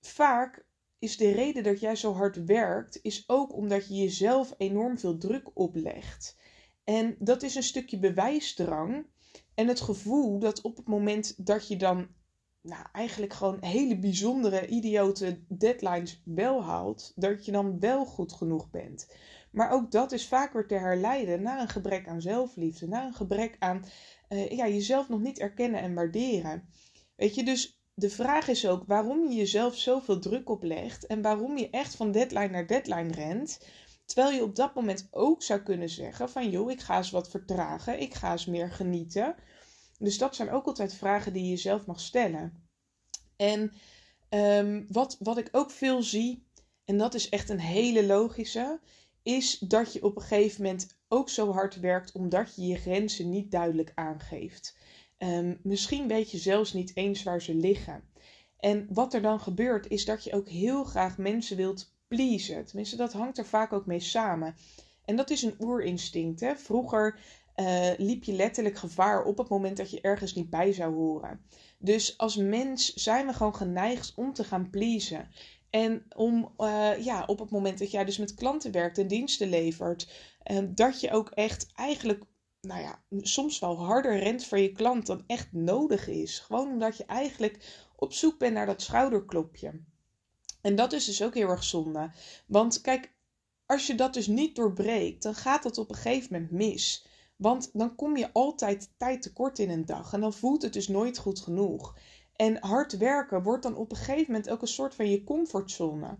vaak 0.00 0.64
is 0.98 1.16
de 1.16 1.30
reden 1.30 1.62
dat 1.62 1.80
jij 1.80 1.96
zo 1.96 2.12
hard 2.12 2.44
werkt, 2.44 2.98
is 3.02 3.28
ook 3.28 3.52
omdat 3.52 3.88
je 3.88 3.94
jezelf 3.94 4.54
enorm 4.58 4.98
veel 4.98 5.18
druk 5.18 5.50
oplegt. 5.54 6.36
En 6.84 7.16
dat 7.18 7.42
is 7.42 7.54
een 7.54 7.62
stukje 7.62 7.98
bewijsdrang 7.98 9.06
en 9.54 9.68
het 9.68 9.80
gevoel 9.80 10.38
dat 10.38 10.60
op 10.60 10.76
het 10.76 10.86
moment 10.86 11.46
dat 11.46 11.68
je 11.68 11.76
dan 11.76 12.08
nou, 12.62 12.84
eigenlijk 12.92 13.32
gewoon 13.32 13.58
hele 13.60 13.98
bijzondere, 13.98 14.66
idiote 14.66 15.38
deadlines 15.48 16.22
wel 16.24 16.62
haalt, 16.64 17.12
dat 17.14 17.44
je 17.44 17.52
dan 17.52 17.80
wel 17.80 18.04
goed 18.04 18.32
genoeg 18.32 18.70
bent. 18.70 19.06
Maar 19.50 19.70
ook 19.70 19.90
dat 19.90 20.12
is 20.12 20.28
vaak 20.28 20.52
weer 20.52 20.66
te 20.66 20.74
herleiden 20.74 21.42
naar 21.42 21.60
een 21.60 21.68
gebrek 21.68 22.08
aan 22.08 22.20
zelfliefde, 22.20 22.88
naar 22.88 23.06
een 23.06 23.14
gebrek 23.14 23.56
aan 23.58 23.84
uh, 24.28 24.50
ja, 24.50 24.68
jezelf 24.68 25.08
nog 25.08 25.20
niet 25.20 25.38
erkennen 25.38 25.80
en 25.80 25.94
waarderen. 25.94 26.68
Weet 27.16 27.34
je, 27.34 27.44
dus 27.44 27.82
de 27.94 28.10
vraag 28.10 28.48
is 28.48 28.68
ook 28.68 28.84
waarom 28.86 29.28
je 29.28 29.34
jezelf 29.34 29.76
zoveel 29.76 30.18
druk 30.18 30.50
oplegt 30.50 31.06
en 31.06 31.22
waarom 31.22 31.58
je 31.58 31.70
echt 31.70 31.96
van 31.96 32.12
deadline 32.12 32.48
naar 32.48 32.66
deadline 32.66 33.12
rent. 33.12 33.66
Terwijl 34.04 34.36
je 34.36 34.42
op 34.42 34.56
dat 34.56 34.74
moment 34.74 35.08
ook 35.10 35.42
zou 35.42 35.60
kunnen 35.60 35.88
zeggen 35.88 36.28
van 36.28 36.50
joh, 36.50 36.70
ik 36.70 36.80
ga 36.80 36.96
eens 36.96 37.10
wat 37.10 37.30
vertragen, 37.30 38.00
ik 38.00 38.14
ga 38.14 38.32
eens 38.32 38.46
meer 38.46 38.70
genieten. 38.70 39.34
Dus 40.02 40.18
dat 40.18 40.36
zijn 40.36 40.50
ook 40.50 40.66
altijd 40.66 40.94
vragen 40.94 41.32
die 41.32 41.42
je 41.42 41.48
jezelf 41.48 41.86
mag 41.86 42.00
stellen. 42.00 42.66
En 43.36 43.72
um, 44.30 44.86
wat, 44.88 45.16
wat 45.18 45.38
ik 45.38 45.48
ook 45.52 45.70
veel 45.70 46.02
zie, 46.02 46.46
en 46.84 46.98
dat 46.98 47.14
is 47.14 47.28
echt 47.28 47.48
een 47.48 47.60
hele 47.60 48.06
logische, 48.06 48.80
is 49.22 49.58
dat 49.58 49.92
je 49.92 50.02
op 50.02 50.16
een 50.16 50.22
gegeven 50.22 50.62
moment 50.62 50.96
ook 51.08 51.28
zo 51.28 51.52
hard 51.52 51.80
werkt 51.80 52.12
omdat 52.12 52.54
je 52.56 52.66
je 52.66 52.76
grenzen 52.76 53.30
niet 53.30 53.50
duidelijk 53.50 53.92
aangeeft. 53.94 54.76
Um, 55.18 55.58
misschien 55.62 56.08
weet 56.08 56.30
je 56.30 56.38
zelfs 56.38 56.72
niet 56.72 56.96
eens 56.96 57.22
waar 57.22 57.42
ze 57.42 57.54
liggen. 57.54 58.04
En 58.58 58.86
wat 58.90 59.14
er 59.14 59.22
dan 59.22 59.40
gebeurt, 59.40 59.88
is 59.88 60.04
dat 60.04 60.24
je 60.24 60.32
ook 60.32 60.48
heel 60.48 60.84
graag 60.84 61.18
mensen 61.18 61.56
wilt 61.56 61.94
pleasen. 62.08 62.64
Tenminste, 62.64 62.96
dat 62.96 63.12
hangt 63.12 63.38
er 63.38 63.46
vaak 63.46 63.72
ook 63.72 63.86
mee 63.86 64.00
samen. 64.00 64.54
En 65.04 65.16
dat 65.16 65.30
is 65.30 65.42
een 65.42 65.56
oerinstinct. 65.58 66.40
Hè? 66.40 66.56
Vroeger 66.56 67.18
uh, 67.56 67.90
liep 67.96 68.24
je 68.24 68.32
letterlijk 68.32 68.76
gevaar 68.78 69.24
op 69.24 69.38
het 69.38 69.48
moment 69.48 69.76
dat 69.76 69.90
je 69.90 70.00
ergens 70.00 70.34
niet 70.34 70.50
bij 70.50 70.72
zou 70.72 70.94
horen. 70.94 71.40
Dus 71.78 72.18
als 72.18 72.36
mens 72.36 72.94
zijn 72.94 73.26
we 73.26 73.32
gewoon 73.32 73.56
geneigd 73.56 74.12
om 74.16 74.32
te 74.32 74.44
gaan 74.44 74.70
pleasen. 74.70 75.28
En 75.70 76.04
om 76.16 76.54
uh, 76.58 77.04
ja, 77.04 77.24
op 77.26 77.38
het 77.38 77.50
moment 77.50 77.78
dat 77.78 77.90
jij 77.90 78.04
dus 78.04 78.18
met 78.18 78.34
klanten 78.34 78.72
werkt 78.72 78.98
en 78.98 79.06
diensten 79.06 79.48
levert, 79.48 80.10
uh, 80.50 80.58
dat 80.68 81.00
je 81.00 81.10
ook 81.10 81.30
echt 81.30 81.66
eigenlijk 81.74 82.24
nou 82.60 82.80
ja, 82.80 83.02
soms 83.10 83.58
wel 83.58 83.84
harder 83.84 84.18
rent 84.18 84.44
voor 84.46 84.58
je 84.58 84.72
klant 84.72 85.06
dan 85.06 85.24
echt 85.26 85.52
nodig 85.52 86.08
is. 86.08 86.38
Gewoon 86.38 86.68
omdat 86.68 86.96
je 86.96 87.04
eigenlijk 87.04 87.86
op 87.96 88.12
zoek 88.12 88.38
bent 88.38 88.54
naar 88.54 88.66
dat 88.66 88.82
schouderklopje. 88.82 89.80
En 90.60 90.74
dat 90.74 90.92
is 90.92 91.04
dus 91.04 91.22
ook 91.22 91.34
heel 91.34 91.48
erg 91.48 91.64
zonde. 91.64 92.10
Want 92.46 92.80
kijk, 92.80 93.12
als 93.66 93.86
je 93.86 93.94
dat 93.94 94.14
dus 94.14 94.26
niet 94.26 94.56
doorbreekt, 94.56 95.22
dan 95.22 95.34
gaat 95.34 95.62
dat 95.62 95.78
op 95.78 95.88
een 95.88 95.94
gegeven 95.94 96.32
moment 96.32 96.50
mis. 96.50 97.06
Want 97.42 97.70
dan 97.72 97.94
kom 97.94 98.16
je 98.16 98.32
altijd 98.32 98.90
tijd 98.96 99.22
tekort 99.22 99.58
in 99.58 99.70
een 99.70 99.86
dag 99.86 100.12
en 100.12 100.20
dan 100.20 100.32
voelt 100.32 100.62
het 100.62 100.72
dus 100.72 100.88
nooit 100.88 101.18
goed 101.18 101.40
genoeg. 101.40 101.96
En 102.36 102.56
hard 102.60 102.96
werken 102.96 103.42
wordt 103.42 103.62
dan 103.62 103.76
op 103.76 103.90
een 103.90 103.96
gegeven 103.96 104.32
moment 104.32 104.50
ook 104.50 104.62
een 104.62 104.68
soort 104.68 104.94
van 104.94 105.10
je 105.10 105.24
comfortzone. 105.24 106.18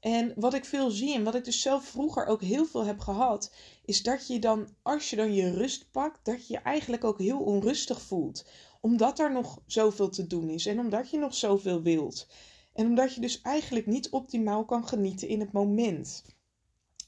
En 0.00 0.32
wat 0.36 0.54
ik 0.54 0.64
veel 0.64 0.90
zie 0.90 1.14
en 1.14 1.24
wat 1.24 1.34
ik 1.34 1.44
dus 1.44 1.60
zelf 1.60 1.84
vroeger 1.84 2.26
ook 2.26 2.42
heel 2.42 2.66
veel 2.66 2.84
heb 2.84 3.00
gehad, 3.00 3.54
is 3.84 4.02
dat 4.02 4.26
je 4.26 4.38
dan, 4.38 4.68
als 4.82 5.10
je 5.10 5.16
dan 5.16 5.34
je 5.34 5.50
rust 5.50 5.90
pakt, 5.90 6.24
dat 6.24 6.46
je 6.46 6.52
je 6.52 6.58
eigenlijk 6.58 7.04
ook 7.04 7.18
heel 7.18 7.40
onrustig 7.40 8.00
voelt. 8.02 8.46
Omdat 8.80 9.18
er 9.18 9.32
nog 9.32 9.62
zoveel 9.66 10.08
te 10.08 10.26
doen 10.26 10.48
is 10.48 10.66
en 10.66 10.78
omdat 10.78 11.10
je 11.10 11.18
nog 11.18 11.34
zoveel 11.34 11.82
wilt. 11.82 12.26
En 12.72 12.86
omdat 12.86 13.14
je 13.14 13.20
dus 13.20 13.40
eigenlijk 13.40 13.86
niet 13.86 14.10
optimaal 14.10 14.64
kan 14.64 14.88
genieten 14.88 15.28
in 15.28 15.40
het 15.40 15.52
moment. 15.52 16.24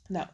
Nou, 0.09 0.27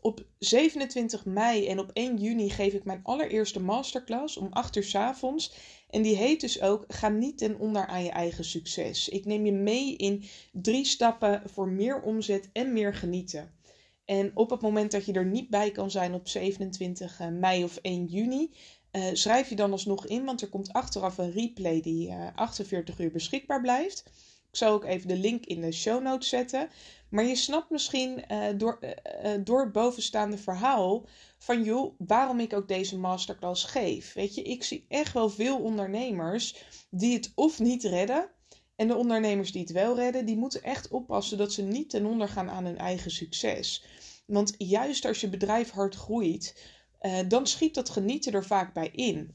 op 0.00 0.24
27 0.38 1.24
mei 1.24 1.66
en 1.66 1.78
op 1.78 1.90
1 1.92 2.16
juni 2.16 2.50
geef 2.50 2.72
ik 2.72 2.84
mijn 2.84 3.00
allereerste 3.02 3.60
masterclass 3.60 4.36
om 4.36 4.48
8 4.50 4.76
uur 4.76 4.84
s 4.84 4.94
avonds. 4.94 5.52
En 5.90 6.02
die 6.02 6.16
heet 6.16 6.40
dus 6.40 6.60
ook 6.60 6.84
Ga 6.88 7.08
niet 7.08 7.38
ten 7.38 7.58
onder 7.58 7.86
aan 7.86 8.02
je 8.02 8.10
eigen 8.10 8.44
succes. 8.44 9.08
Ik 9.08 9.24
neem 9.24 9.46
je 9.46 9.52
mee 9.52 9.96
in 9.96 10.24
drie 10.52 10.84
stappen 10.84 11.42
voor 11.44 11.68
meer 11.68 12.02
omzet 12.02 12.48
en 12.52 12.72
meer 12.72 12.94
genieten. 12.94 13.58
En 14.04 14.30
op 14.34 14.50
het 14.50 14.60
moment 14.60 14.90
dat 14.90 15.04
je 15.04 15.12
er 15.12 15.26
niet 15.26 15.50
bij 15.50 15.70
kan 15.70 15.90
zijn 15.90 16.14
op 16.14 16.28
27 16.28 17.20
mei 17.30 17.64
of 17.64 17.76
1 17.76 18.04
juni, 18.04 18.50
uh, 18.92 19.04
schrijf 19.12 19.48
je 19.48 19.56
dan 19.56 19.72
alsnog 19.72 20.06
in, 20.06 20.24
want 20.24 20.42
er 20.42 20.48
komt 20.48 20.72
achteraf 20.72 21.18
een 21.18 21.32
replay 21.32 21.80
die 21.80 22.08
uh, 22.08 22.26
eh, 22.26 22.36
48 22.36 22.98
uur 22.98 23.10
beschikbaar 23.10 23.60
blijft. 23.60 24.04
Ik 24.50 24.56
zal 24.56 24.72
ook 24.72 24.84
even 24.84 25.08
de 25.08 25.16
link 25.16 25.44
in 25.44 25.60
de 25.60 25.72
show 25.72 26.02
notes 26.02 26.28
zetten. 26.28 26.68
Maar 27.08 27.24
je 27.24 27.36
snapt 27.36 27.70
misschien 27.70 28.24
uh, 28.28 28.46
door, 28.56 28.78
uh, 29.24 29.32
door 29.44 29.60
het 29.60 29.72
bovenstaande 29.72 30.38
verhaal 30.38 31.06
van 31.38 31.64
joh, 31.64 31.94
waarom 31.98 32.40
ik 32.40 32.52
ook 32.52 32.68
deze 32.68 32.98
masterclass 32.98 33.64
geef. 33.64 34.12
Weet 34.12 34.34
je, 34.34 34.42
ik 34.42 34.64
zie 34.64 34.84
echt 34.88 35.12
wel 35.12 35.30
veel 35.30 35.58
ondernemers 35.58 36.64
die 36.90 37.14
het 37.14 37.32
of 37.34 37.58
niet 37.58 37.84
redden. 37.84 38.30
En 38.76 38.88
de 38.88 38.96
ondernemers 38.96 39.52
die 39.52 39.62
het 39.62 39.72
wel 39.72 39.96
redden, 39.96 40.26
die 40.26 40.36
moeten 40.36 40.62
echt 40.62 40.88
oppassen 40.88 41.38
dat 41.38 41.52
ze 41.52 41.62
niet 41.62 41.90
ten 41.90 42.06
onder 42.06 42.28
gaan 42.28 42.50
aan 42.50 42.64
hun 42.64 42.78
eigen 42.78 43.10
succes. 43.10 43.84
Want 44.26 44.54
juist 44.58 45.04
als 45.04 45.20
je 45.20 45.28
bedrijf 45.28 45.70
hard 45.70 45.94
groeit, 45.94 46.72
dan 47.28 47.46
schiet 47.46 47.74
dat 47.74 47.90
genieten 47.90 48.32
er 48.32 48.44
vaak 48.44 48.74
bij 48.74 48.90
in. 48.92 49.34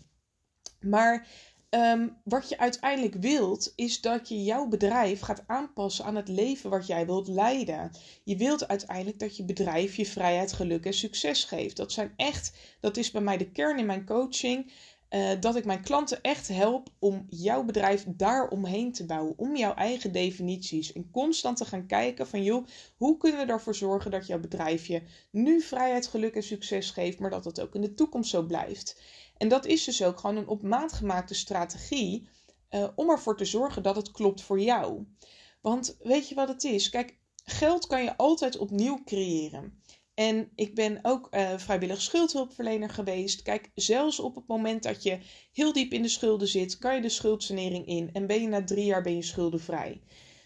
Maar 0.80 1.28
Um, 1.70 2.18
wat 2.24 2.50
je 2.50 2.58
uiteindelijk 2.58 3.16
wilt, 3.16 3.74
is 3.76 4.02
dat 4.02 4.30
je 4.30 4.44
jouw 4.44 4.68
bedrijf 4.68 5.20
gaat 5.20 5.44
aanpassen 5.48 6.06
aan 6.06 6.16
het 6.16 6.28
leven 6.28 6.70
wat 6.70 6.88
jij 6.88 7.06
wilt 7.06 7.28
leiden. 7.28 7.92
Je 8.24 8.38
wilt 8.38 8.68
uiteindelijk 8.68 9.20
dat 9.20 9.38
je 9.38 9.46
bedrijf 9.46 9.96
je 9.96 10.06
vrijheid, 10.06 10.54
geluk 10.54 10.86
en 10.86 10.94
succes 10.94 11.44
geeft. 11.44 11.78
Dat 11.78 11.92
zijn 11.92 12.14
echt, 12.16 12.58
dat 12.80 12.98
is 12.98 13.12
bij 13.12 13.22
mij 13.22 13.38
de 13.38 13.52
kern 13.52 13.80
in 13.80 13.86
mijn 13.86 14.06
coaching. 14.06 14.72
Uh, 15.10 15.30
dat 15.40 15.56
ik 15.56 15.66
mijn 15.66 15.82
klanten 15.82 16.22
echt 16.22 16.48
help 16.48 16.90
om 17.00 17.26
jouw 17.30 17.64
bedrijf 17.64 18.06
daar 18.08 18.48
omheen 18.48 18.92
te 18.92 19.06
bouwen. 19.06 19.38
Om 19.38 19.56
jouw 19.56 19.74
eigen 19.74 20.12
definities. 20.12 20.94
En 20.94 21.12
constant 21.12 21.58
te 21.58 21.66
gaan 21.66 21.88
kijken 21.88 22.28
van 22.28 22.44
joh, 22.44 22.66
hoe 22.98 23.18
kunnen 23.18 23.46
we 23.46 23.52
ervoor 23.52 23.76
zorgen 23.76 24.12
dat 24.12 24.28
jouw 24.28 24.40
bedrijf 24.40 24.86
je 24.86 25.02
nu 25.32 25.62
vrijheid, 25.62 26.08
geluk 26.08 26.36
en 26.36 26.44
succes 26.44 26.92
geeft, 26.92 27.20
maar 27.20 27.30
dat 27.30 27.44
dat 27.44 27.62
ook 27.62 27.76
in 27.76 27.82
de 27.82 27.94
toekomst 27.94 28.30
zo 28.30 28.42
blijft. 28.42 29.02
En 29.38 29.48
dat 29.48 29.66
is 29.66 29.84
dus 29.84 30.04
ook 30.04 30.20
gewoon 30.20 30.38
een 30.38 30.48
op 30.48 30.62
maat 30.62 30.94
gemaakte 30.94 31.34
strategie 31.34 32.28
uh, 32.70 32.88
om 32.96 33.10
ervoor 33.10 33.38
te 33.38 33.46
zorgen 33.46 33.84
dat 33.84 33.96
het 33.96 34.12
klopt 34.12 34.42
voor 34.42 34.60
jou. 34.60 35.06
Want 35.62 35.98
weet 36.04 36.30
je 36.30 36.36
wat 36.36 36.48
het 36.48 36.64
is? 36.64 36.90
Kijk, 36.90 37.18
geld 37.44 37.88
kan 37.88 38.04
je 38.04 38.18
altijd 38.18 38.58
opnieuw 38.58 39.04
creëren. 39.04 39.82
En 40.14 40.52
ik 40.56 40.76
ben 40.76 41.00
ook 41.02 41.28
uh, 41.32 41.58
vrijwillig 41.58 42.02
schuldhulpverlener 42.02 42.90
geweest. 42.90 43.42
Kijk, 43.42 43.72
zelfs 43.76 44.20
op 44.20 44.36
het 44.36 44.48
moment 44.48 44.84
dat 44.84 45.04
je 45.04 45.20
heel 45.52 45.74
diep 45.74 45.94
in 45.94 46.02
de 46.02 46.08
schulden 46.08 46.48
zit, 46.48 46.78
kan 46.78 46.96
je 46.96 47.02
de 47.02 47.10
schuldsanering 47.10 47.86
in 47.86 48.10
en 48.14 48.28
ben 48.28 48.42
je 48.42 48.48
na 48.48 48.64
drie 48.64 48.86
jaar 48.86 49.02
ben 49.02 49.16
je 49.16 49.22
schuldenvrij. 49.22 50.02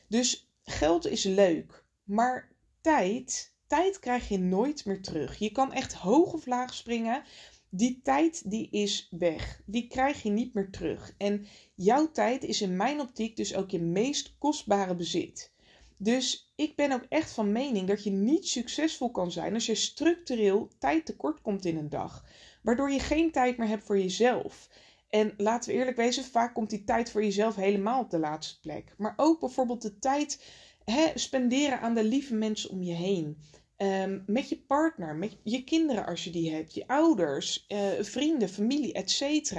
Dus 0.08 0.52
geld 0.64 1.08
is 1.08 1.24
leuk, 1.24 1.86
maar 2.04 2.52
tijd, 2.82 3.54
tijd 3.68 4.00
krijg 4.00 4.30
je 4.30 4.40
nooit 4.40 4.86
meer 4.86 5.02
terug. 5.02 5.40
Je 5.40 5.52
kan 5.52 5.74
echt 5.74 5.94
hoog 5.94 6.34
of 6.34 6.46
laag 6.46 6.74
springen. 6.74 7.24
Die 7.70 8.00
tijd 8.04 8.50
die 8.50 8.70
is 8.70 9.08
weg. 9.12 9.62
Die 9.66 9.88
krijg 9.88 10.24
je 10.24 10.30
niet 10.30 10.54
meer 10.54 10.70
terug. 10.70 11.14
En 11.18 11.46
jouw 11.76 12.12
tijd 12.12 12.44
is 12.44 12.62
in 12.62 12.76
mijn 12.76 13.00
optiek 13.00 13.36
dus 13.36 13.56
ook 13.56 13.70
je 13.70 13.82
meest 13.82 14.36
kostbare 14.38 14.96
bezit. 14.96 15.52
Dus 15.98 16.52
ik 16.56 16.76
ben 16.76 16.92
ook 16.92 17.06
echt 17.10 17.32
van 17.32 17.52
mening 17.52 17.88
dat 17.88 18.04
je 18.04 18.12
niet 18.12 18.48
succesvol 18.48 19.12
kan 19.12 19.32
zijn 19.32 19.54
als 19.54 19.66
je 19.66 19.76
structureel 19.76 20.70
tijd 20.78 21.06
tekort 21.06 21.42
komt 21.42 21.66
in 21.66 21.78
een 21.78 21.90
dag. 21.90 22.26
Waardoor 22.62 22.92
je 22.92 23.00
geen 23.00 23.32
tijd 23.32 23.58
meer 23.58 23.68
hebt 23.68 23.84
voor 23.84 24.00
jezelf. 24.00 24.70
En 25.10 25.34
laten 25.38 25.72
we 25.72 25.78
eerlijk 25.78 25.98
wezen, 25.98 26.24
vaak 26.24 26.54
komt 26.54 26.70
die 26.70 26.84
tijd 26.84 27.12
voor 27.12 27.24
jezelf 27.24 27.56
helemaal 27.56 28.02
op 28.02 28.10
de 28.10 28.20
laatste 28.20 28.60
plek. 28.60 28.94
Maar 28.98 29.14
ook 29.16 29.40
bijvoorbeeld 29.40 29.82
de 29.82 30.00
tijd 30.00 30.44
hè, 30.86 31.12
spenderen 31.16 31.80
aan 31.80 31.94
de 31.94 32.04
lieve 32.04 32.34
mensen 32.34 32.70
om 32.70 32.84
je 32.84 32.94
heen. 32.94 33.38
Ehm, 33.80 34.20
met 34.26 34.50
je 34.50 34.58
partner, 34.58 35.16
met 35.16 35.38
je 35.44 35.64
kinderen 35.64 36.06
als 36.06 36.24
je 36.24 36.30
die 36.30 36.52
hebt, 36.52 36.74
je 36.74 36.88
ouders, 36.88 37.66
uh, 37.68 37.88
vrienden, 38.00 38.50
familie, 38.50 38.94
etc. 38.94 39.54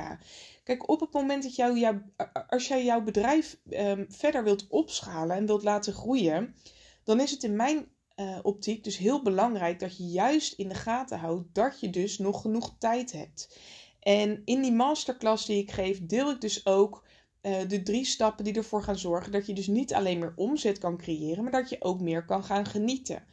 Kijk, 0.64 0.88
op 0.88 1.00
het 1.00 1.12
moment 1.12 1.42
dat 1.42 1.56
jou, 1.56 2.00
als 2.48 2.68
jij 2.68 2.84
jouw 2.84 3.02
bedrijf 3.02 3.60
um, 3.70 4.06
verder 4.08 4.44
wilt 4.44 4.66
opschalen 4.68 5.36
en 5.36 5.46
wilt 5.46 5.62
laten 5.62 5.92
groeien, 5.92 6.54
dan 7.04 7.20
is 7.20 7.30
het 7.30 7.42
in 7.42 7.56
mijn 7.56 7.88
uh, 8.16 8.38
optiek 8.42 8.84
dus 8.84 8.96
heel 8.96 9.22
belangrijk 9.22 9.78
dat 9.78 9.96
je 9.96 10.04
juist 10.04 10.52
in 10.52 10.68
de 10.68 10.74
gaten 10.74 11.18
houdt 11.18 11.54
dat 11.54 11.80
je 11.80 11.90
dus 11.90 12.18
nog 12.18 12.40
genoeg 12.40 12.76
tijd 12.78 13.12
hebt. 13.12 13.58
En 14.00 14.42
in 14.44 14.62
die 14.62 14.72
masterclass 14.72 15.46
die 15.46 15.62
ik 15.62 15.70
geef, 15.70 16.06
deel 16.06 16.30
ik 16.30 16.40
dus 16.40 16.66
ook 16.66 17.06
uh, 17.42 17.56
de 17.68 17.82
drie 17.82 18.04
stappen 18.04 18.44
die 18.44 18.54
ervoor 18.54 18.82
gaan 18.82 18.98
zorgen 18.98 19.32
dat 19.32 19.46
je 19.46 19.52
dus 19.52 19.66
niet 19.66 19.94
alleen 19.94 20.18
meer 20.18 20.32
omzet 20.36 20.78
kan 20.78 20.96
creëren, 20.96 21.42
maar 21.42 21.52
dat 21.52 21.68
je 21.68 21.82
ook 21.82 22.00
meer 22.00 22.24
kan 22.24 22.44
gaan 22.44 22.66
genieten. 22.66 23.24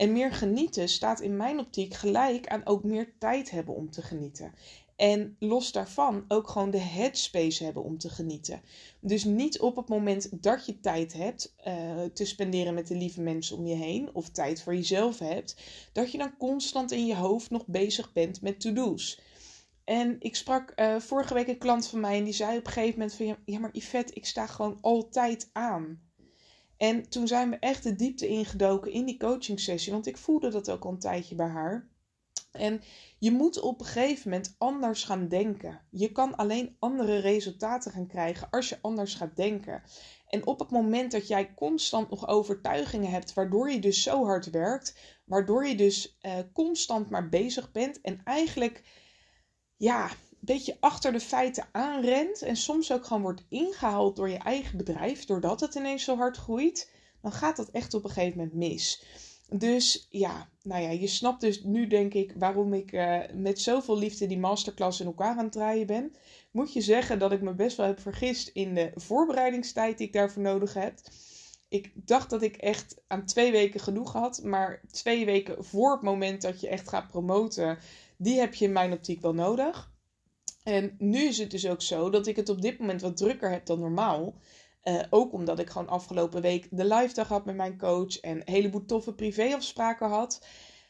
En 0.00 0.12
meer 0.12 0.32
genieten 0.32 0.88
staat 0.88 1.20
in 1.20 1.36
mijn 1.36 1.58
optiek 1.58 1.94
gelijk 1.94 2.46
aan 2.46 2.66
ook 2.66 2.84
meer 2.84 3.12
tijd 3.18 3.50
hebben 3.50 3.74
om 3.74 3.90
te 3.90 4.02
genieten. 4.02 4.52
En 4.96 5.36
los 5.38 5.72
daarvan 5.72 6.24
ook 6.28 6.48
gewoon 6.48 6.70
de 6.70 6.78
headspace 6.78 7.64
hebben 7.64 7.82
om 7.82 7.98
te 7.98 8.08
genieten. 8.08 8.62
Dus 9.00 9.24
niet 9.24 9.60
op 9.60 9.76
het 9.76 9.88
moment 9.88 10.42
dat 10.42 10.66
je 10.66 10.80
tijd 10.80 11.12
hebt 11.12 11.54
uh, 11.66 12.02
te 12.14 12.24
spenderen 12.24 12.74
met 12.74 12.86
de 12.86 12.96
lieve 12.96 13.20
mensen 13.20 13.56
om 13.56 13.66
je 13.66 13.74
heen, 13.74 14.14
of 14.14 14.28
tijd 14.28 14.62
voor 14.62 14.74
jezelf 14.74 15.18
hebt, 15.18 15.56
dat 15.92 16.12
je 16.12 16.18
dan 16.18 16.36
constant 16.36 16.92
in 16.92 17.06
je 17.06 17.16
hoofd 17.16 17.50
nog 17.50 17.66
bezig 17.66 18.12
bent 18.12 18.42
met 18.42 18.60
to-do's. 18.60 19.20
En 19.84 20.16
ik 20.18 20.36
sprak 20.36 20.72
uh, 20.76 20.96
vorige 20.96 21.34
week 21.34 21.48
een 21.48 21.58
klant 21.58 21.86
van 21.86 22.00
mij 22.00 22.18
en 22.18 22.24
die 22.24 22.32
zei 22.32 22.58
op 22.58 22.66
een 22.66 22.72
gegeven 22.72 22.98
moment 22.98 23.14
van 23.14 23.36
ja, 23.44 23.58
maar 23.58 23.72
Yvette, 23.72 24.14
ik 24.14 24.26
sta 24.26 24.46
gewoon 24.46 24.78
altijd 24.80 25.50
aan. 25.52 26.09
En 26.80 27.08
toen 27.08 27.28
zijn 27.28 27.50
we 27.50 27.58
echt 27.58 27.82
de 27.82 27.96
diepte 27.96 28.26
ingedoken 28.26 28.92
in 28.92 29.04
die 29.04 29.18
coaching 29.18 29.60
sessie, 29.60 29.92
want 29.92 30.06
ik 30.06 30.16
voelde 30.16 30.50
dat 30.50 30.70
ook 30.70 30.84
al 30.84 30.90
een 30.90 30.98
tijdje 30.98 31.34
bij 31.34 31.46
haar. 31.48 31.88
En 32.52 32.82
je 33.18 33.30
moet 33.30 33.60
op 33.60 33.80
een 33.80 33.86
gegeven 33.86 34.30
moment 34.30 34.54
anders 34.58 35.04
gaan 35.04 35.28
denken. 35.28 35.80
Je 35.90 36.12
kan 36.12 36.36
alleen 36.36 36.76
andere 36.78 37.18
resultaten 37.18 37.92
gaan 37.92 38.06
krijgen 38.06 38.50
als 38.50 38.68
je 38.68 38.78
anders 38.80 39.14
gaat 39.14 39.36
denken. 39.36 39.82
En 40.28 40.46
op 40.46 40.58
het 40.58 40.70
moment 40.70 41.12
dat 41.12 41.28
jij 41.28 41.54
constant 41.54 42.10
nog 42.10 42.28
overtuigingen 42.28 43.10
hebt, 43.10 43.34
waardoor 43.34 43.70
je 43.70 43.78
dus 43.78 44.02
zo 44.02 44.24
hard 44.24 44.50
werkt, 44.50 45.20
waardoor 45.24 45.66
je 45.66 45.74
dus 45.74 46.18
uh, 46.22 46.32
constant 46.52 47.10
maar 47.10 47.28
bezig 47.28 47.72
bent 47.72 48.00
en 48.00 48.20
eigenlijk 48.24 48.82
ja, 49.76 50.10
beetje 50.40 50.76
achter 50.80 51.12
de 51.12 51.20
feiten 51.20 51.68
aanrent 51.72 52.42
en 52.42 52.56
soms 52.56 52.92
ook 52.92 53.04
gewoon 53.04 53.22
wordt 53.22 53.44
ingehaald 53.48 54.16
door 54.16 54.28
je 54.28 54.38
eigen 54.38 54.76
bedrijf, 54.76 55.24
doordat 55.24 55.60
het 55.60 55.74
ineens 55.74 56.04
zo 56.04 56.16
hard 56.16 56.36
groeit, 56.36 56.90
dan 57.22 57.32
gaat 57.32 57.56
dat 57.56 57.70
echt 57.70 57.94
op 57.94 58.04
een 58.04 58.10
gegeven 58.10 58.38
moment 58.38 58.56
mis. 58.56 59.02
Dus 59.52 60.06
ja, 60.10 60.48
nou 60.62 60.82
ja, 60.82 60.90
je 60.90 61.06
snapt 61.06 61.40
dus 61.40 61.62
nu 61.62 61.86
denk 61.86 62.14
ik 62.14 62.34
waarom 62.36 62.74
ik 62.74 62.92
uh, 62.92 63.18
met 63.34 63.60
zoveel 63.60 63.98
liefde 63.98 64.26
die 64.26 64.38
masterclass 64.38 65.00
in 65.00 65.06
elkaar 65.06 65.36
aan 65.36 65.44
het 65.44 65.52
draaien 65.52 65.86
ben. 65.86 66.14
Moet 66.50 66.72
je 66.72 66.80
zeggen 66.80 67.18
dat 67.18 67.32
ik 67.32 67.40
me 67.40 67.54
best 67.54 67.76
wel 67.76 67.86
heb 67.86 68.00
vergist 68.00 68.48
in 68.48 68.74
de 68.74 68.92
voorbereidingstijd 68.94 69.98
die 69.98 70.06
ik 70.06 70.12
daarvoor 70.12 70.42
nodig 70.42 70.74
heb. 70.74 70.94
Ik 71.68 71.92
dacht 71.94 72.30
dat 72.30 72.42
ik 72.42 72.56
echt 72.56 72.96
aan 73.06 73.24
twee 73.24 73.52
weken 73.52 73.80
genoeg 73.80 74.12
had, 74.12 74.42
maar 74.42 74.80
twee 74.90 75.24
weken 75.24 75.64
voor 75.64 75.92
het 75.92 76.02
moment 76.02 76.42
dat 76.42 76.60
je 76.60 76.68
echt 76.68 76.88
gaat 76.88 77.08
promoten, 77.08 77.78
die 78.16 78.38
heb 78.38 78.54
je 78.54 78.64
in 78.64 78.72
mijn 78.72 78.92
optiek 78.92 79.20
wel 79.20 79.34
nodig. 79.34 79.89
En 80.62 80.94
nu 80.98 81.24
is 81.24 81.38
het 81.38 81.50
dus 81.50 81.66
ook 81.66 81.82
zo 81.82 82.10
dat 82.10 82.26
ik 82.26 82.36
het 82.36 82.48
op 82.48 82.62
dit 82.62 82.78
moment 82.78 83.00
wat 83.00 83.16
drukker 83.16 83.50
heb 83.50 83.66
dan 83.66 83.80
normaal. 83.80 84.34
Uh, 84.84 85.02
ook 85.10 85.32
omdat 85.32 85.58
ik 85.58 85.70
gewoon 85.70 85.88
afgelopen 85.88 86.42
week 86.42 86.68
de 86.70 86.84
live 86.84 87.14
dag 87.14 87.28
had 87.28 87.44
met 87.44 87.56
mijn 87.56 87.78
coach 87.78 88.20
en 88.20 88.36
een 88.36 88.54
heleboel 88.54 88.84
toffe 88.84 89.14
privéafspraken 89.14 90.08
had. 90.08 90.46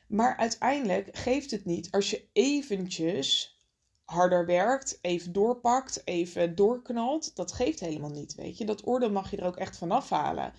Maar 0.09 0.37
uiteindelijk 0.37 1.17
geeft 1.17 1.51
het 1.51 1.65
niet 1.65 1.91
als 1.91 2.11
je 2.11 2.29
eventjes 2.33 3.59
harder 4.05 4.47
werkt, 4.47 4.99
even 5.03 5.33
doorpakt, 5.33 6.03
even 6.05 6.55
doorknalt. 6.55 7.37
Dat 7.37 7.53
geeft 7.53 7.81
helemaal 7.81 8.11
niet, 8.11 8.35
weet 8.35 8.59
je. 8.59 8.65
Dat 8.65 8.87
oordeel 8.87 9.11
mag 9.11 9.31
je 9.31 9.37
er 9.37 9.47
ook 9.47 9.57
echt 9.57 9.77
van 9.77 9.91
afhalen. 9.91 10.53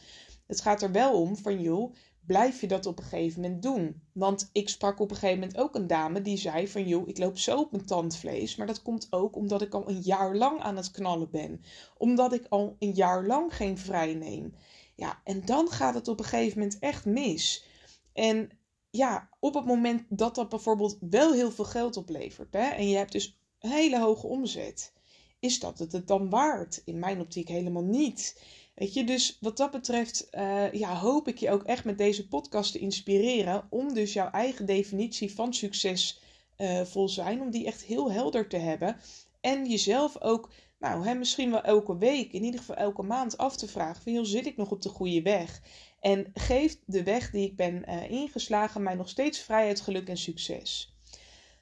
Het 0.47 0.61
gaat 0.61 0.81
er 0.81 0.91
wel 0.91 1.21
om 1.21 1.37
van, 1.37 1.61
joh, 1.61 1.93
blijf 2.25 2.61
je 2.61 2.67
dat 2.67 2.85
op 2.85 2.97
een 2.97 3.03
gegeven 3.03 3.41
moment 3.41 3.61
doen? 3.61 4.01
Want 4.13 4.49
ik 4.51 4.69
sprak 4.69 4.99
op 4.99 5.09
een 5.09 5.17
gegeven 5.17 5.39
moment 5.39 5.57
ook 5.57 5.75
een 5.75 5.87
dame 5.87 6.21
die 6.21 6.37
zei 6.37 6.67
van 6.67 6.87
joh, 6.87 7.07
ik 7.07 7.17
loop 7.17 7.37
zo 7.37 7.59
op 7.59 7.71
mijn 7.71 7.85
tandvlees. 7.85 8.55
Maar 8.55 8.67
dat 8.67 8.81
komt 8.81 9.07
ook 9.09 9.35
omdat 9.35 9.61
ik 9.61 9.73
al 9.73 9.89
een 9.89 10.01
jaar 10.01 10.35
lang 10.35 10.59
aan 10.59 10.75
het 10.75 10.91
knallen 10.91 11.29
ben. 11.31 11.63
Omdat 11.97 12.33
ik 12.33 12.45
al 12.49 12.75
een 12.79 12.93
jaar 12.93 13.25
lang 13.25 13.55
geen 13.55 13.77
vrij 13.77 14.13
neem. 14.13 14.55
Ja, 14.95 15.21
en 15.23 15.45
dan 15.45 15.69
gaat 15.69 15.93
het 15.93 16.07
op 16.07 16.19
een 16.19 16.25
gegeven 16.25 16.59
moment 16.59 16.79
echt 16.79 17.05
mis. 17.05 17.65
En 18.13 18.49
ja, 18.89 19.29
op 19.39 19.53
het 19.53 19.65
moment 19.65 20.03
dat 20.09 20.35
dat 20.35 20.49
bijvoorbeeld 20.49 20.97
wel 21.09 21.33
heel 21.33 21.51
veel 21.51 21.65
geld 21.65 21.97
oplevert. 21.97 22.53
Hè, 22.53 22.67
en 22.67 22.89
je 22.89 22.97
hebt 22.97 23.11
dus 23.11 23.39
een 23.59 23.69
hele 23.69 23.99
hoge 23.99 24.27
omzet. 24.27 24.93
Is 25.39 25.59
dat 25.59 25.79
het 25.79 25.91
het 25.91 26.07
dan 26.07 26.29
waard? 26.29 26.81
In 26.85 26.99
mijn 26.99 27.19
optiek 27.19 27.47
helemaal 27.47 27.83
niet. 27.83 28.41
Weet 28.81 28.93
je, 28.93 29.03
dus 29.03 29.37
wat 29.39 29.57
dat 29.57 29.71
betreft 29.71 30.27
uh, 30.31 30.71
ja, 30.71 30.95
hoop 30.95 31.27
ik 31.27 31.37
je 31.37 31.51
ook 31.51 31.63
echt 31.63 31.85
met 31.85 31.97
deze 31.97 32.27
podcast 32.27 32.71
te 32.71 32.79
inspireren 32.79 33.67
om 33.69 33.93
dus 33.93 34.13
jouw 34.13 34.31
eigen 34.31 34.65
definitie 34.65 35.33
van 35.33 35.53
succesvol 35.53 37.07
uh, 37.07 37.13
zijn, 37.13 37.41
om 37.41 37.51
die 37.51 37.65
echt 37.65 37.83
heel 37.83 38.11
helder 38.11 38.47
te 38.47 38.57
hebben. 38.57 38.97
En 39.41 39.69
jezelf 39.69 40.21
ook, 40.21 40.51
nou, 40.79 41.05
hè, 41.05 41.13
misschien 41.13 41.51
wel 41.51 41.61
elke 41.61 41.97
week, 41.97 42.33
in 42.33 42.43
ieder 42.43 42.59
geval 42.59 42.75
elke 42.75 43.01
maand 43.01 43.37
af 43.37 43.57
te 43.57 43.67
vragen 43.67 44.03
van, 44.03 44.13
joh, 44.13 44.25
zit 44.25 44.45
ik 44.45 44.57
nog 44.57 44.71
op 44.71 44.81
de 44.81 44.89
goede 44.89 45.21
weg? 45.21 45.61
En 45.99 46.31
geeft 46.33 46.79
de 46.85 47.03
weg 47.03 47.31
die 47.31 47.47
ik 47.47 47.55
ben 47.55 47.83
uh, 47.89 48.11
ingeslagen 48.11 48.83
mij 48.83 48.95
nog 48.95 49.09
steeds 49.09 49.39
vrijheid, 49.39 49.81
geluk 49.81 50.07
en 50.07 50.17
succes? 50.17 50.95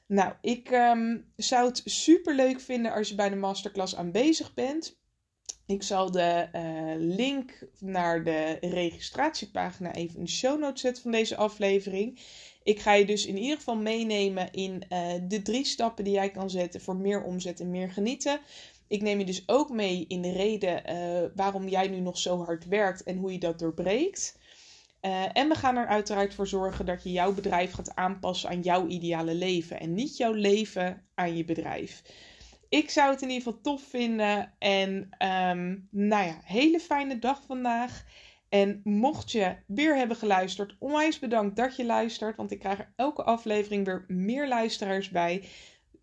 Nou, 0.05 0.33
ik 0.41 0.71
um, 0.71 1.31
zou 1.35 1.67
het 1.67 1.81
super 1.85 2.35
leuk 2.35 2.59
vinden 2.59 2.93
als 2.93 3.09
je 3.09 3.15
bij 3.15 3.29
de 3.29 3.35
masterclass 3.35 3.95
aanwezig 3.95 4.53
bent. 4.53 4.98
Ik 5.69 5.83
zal 5.83 6.11
de 6.11 6.47
uh, 6.55 7.15
link 7.15 7.67
naar 7.79 8.23
de 8.23 8.57
registratiepagina 8.61 9.93
even 9.93 10.17
in 10.17 10.23
de 10.23 10.29
show 10.29 10.59
notes 10.59 10.81
zetten 10.81 11.03
van 11.03 11.11
deze 11.11 11.35
aflevering. 11.35 12.19
Ik 12.63 12.79
ga 12.79 12.93
je 12.93 13.05
dus 13.05 13.25
in 13.25 13.37
ieder 13.37 13.57
geval 13.57 13.75
meenemen 13.75 14.51
in 14.51 14.83
uh, 14.89 15.11
de 15.27 15.41
drie 15.41 15.65
stappen 15.65 16.03
die 16.03 16.13
jij 16.13 16.29
kan 16.29 16.49
zetten 16.49 16.81
voor 16.81 16.95
meer 16.95 17.23
omzet 17.23 17.59
en 17.59 17.69
meer 17.69 17.91
genieten. 17.91 18.39
Ik 18.87 19.01
neem 19.01 19.19
je 19.19 19.25
dus 19.25 19.43
ook 19.45 19.69
mee 19.69 20.05
in 20.07 20.21
de 20.21 20.31
reden 20.31 20.83
uh, 20.89 21.29
waarom 21.35 21.67
jij 21.67 21.87
nu 21.87 21.99
nog 21.99 22.17
zo 22.17 22.43
hard 22.43 22.67
werkt 22.67 23.03
en 23.03 23.17
hoe 23.17 23.31
je 23.31 23.39
dat 23.39 23.59
doorbreekt. 23.59 24.37
en 25.33 25.49
we 25.49 25.55
gaan 25.55 25.77
er 25.77 25.87
uiteraard 25.87 26.33
voor 26.33 26.47
zorgen 26.47 26.85
dat 26.85 27.03
je 27.03 27.11
jouw 27.11 27.33
bedrijf 27.33 27.71
gaat 27.71 27.95
aanpassen 27.95 28.49
aan 28.49 28.61
jouw 28.61 28.87
ideale 28.87 29.33
leven 29.33 29.79
en 29.79 29.93
niet 29.93 30.17
jouw 30.17 30.33
leven 30.33 31.05
aan 31.15 31.37
je 31.37 31.45
bedrijf. 31.45 32.01
Ik 32.69 32.89
zou 32.89 33.11
het 33.11 33.21
in 33.21 33.29
ieder 33.29 33.43
geval 33.43 33.61
tof 33.61 33.81
vinden. 33.81 34.53
En 34.57 34.89
um, 35.19 35.87
nou 35.91 36.25
ja, 36.25 36.39
hele 36.43 36.79
fijne 36.79 37.19
dag 37.19 37.43
vandaag. 37.45 38.05
En 38.49 38.81
mocht 38.83 39.31
je 39.31 39.55
weer 39.67 39.95
hebben 39.95 40.17
geluisterd, 40.17 40.75
onwijs 40.79 41.19
bedankt 41.19 41.55
dat 41.55 41.75
je 41.75 41.85
luistert. 41.85 42.35
Want 42.35 42.51
ik 42.51 42.59
krijg 42.59 42.79
er 42.79 42.93
elke 42.95 43.23
aflevering 43.23 43.85
weer 43.85 44.05
meer 44.07 44.47
luisteraars 44.47 45.09
bij. 45.09 45.43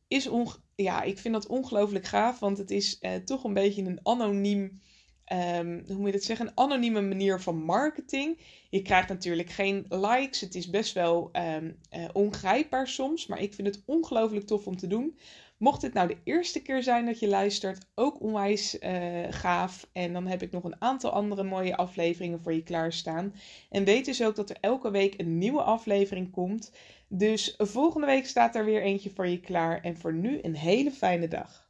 Is 0.09 0.29
ja, 0.77 1.03
ik 1.03 1.19
vind 1.19 1.35
dat 1.35 1.47
ongelooflijk 1.47 2.05
gaaf. 2.05 2.39
Want 2.39 2.59
het 2.59 2.71
is 2.71 2.99
uh, 3.01 3.15
toch 3.15 3.45
een 3.45 3.55
beetje 3.55 3.83
een 3.83 4.01
anoniem 4.03 4.81
ehm, 5.25 5.83
hoe 5.87 5.97
moet 5.97 6.07
je 6.07 6.13
dat 6.13 6.23
zeggen, 6.23 6.47
een 6.47 6.59
anonieme 6.59 7.01
manier 7.01 7.41
van 7.41 7.57
marketing. 7.57 8.39
Je 8.71 8.83
krijgt 8.83 9.09
natuurlijk 9.09 9.51
geen 9.51 9.85
likes. 9.89 10.41
Het 10.41 10.55
is 10.55 10.71
best 10.71 10.93
wel 10.93 11.29
ehm, 11.33 11.73
eh, 11.91 12.05
ongrijpbaar 12.13 12.89
soms, 12.89 13.27
maar 13.27 13.41
ik 13.41 13.55
vind 13.55 13.69
het 13.69 13.83
ongelooflijk 13.87 14.47
tof 14.47 14.67
om 14.67 14.77
te 14.77 14.87
doen. 14.87 15.19
Mocht 15.59 15.81
dit 15.81 15.93
nou 15.93 16.09
de 16.09 16.17
eerste 16.25 16.63
keer 16.63 16.83
zijn 16.83 17.07
dat 17.07 17.19
je 17.19 17.29
luistert, 17.29 17.87
ook 17.95 18.21
onwijs 18.21 18.79
uh, 18.81 19.27
gaaf. 19.31 19.89
En 19.93 20.13
dan 20.13 20.27
heb 20.27 20.43
ik 20.43 20.51
nog 20.51 20.65
een 20.65 20.81
aantal 20.81 21.11
andere 21.11 21.43
mooie 21.43 21.77
afleveringen 21.77 22.41
voor 22.43 22.53
je 22.53 22.63
klaarstaan. 22.63 23.35
En 23.71 23.85
weet 23.85 24.05
dus 24.05 24.23
ook 24.23 24.37
dat 24.37 24.51
er 24.51 24.57
elke 24.61 24.91
week 24.91 25.15
een 25.17 25.39
nieuwe 25.39 25.63
aflevering 25.63 26.31
komt. 26.31 26.73
Dus 27.09 27.55
volgende 27.59 28.07
week 28.07 28.27
staat 28.27 28.55
er 28.55 28.65
weer 28.65 28.83
eentje 28.83 29.11
voor 29.11 29.27
je 29.27 29.41
klaar. 29.41 29.81
En 29.81 29.97
voor 29.97 30.13
nu 30.13 30.39
een 30.43 30.57
hele 30.57 30.91
fijne 30.91 31.29
dag. 31.29 31.66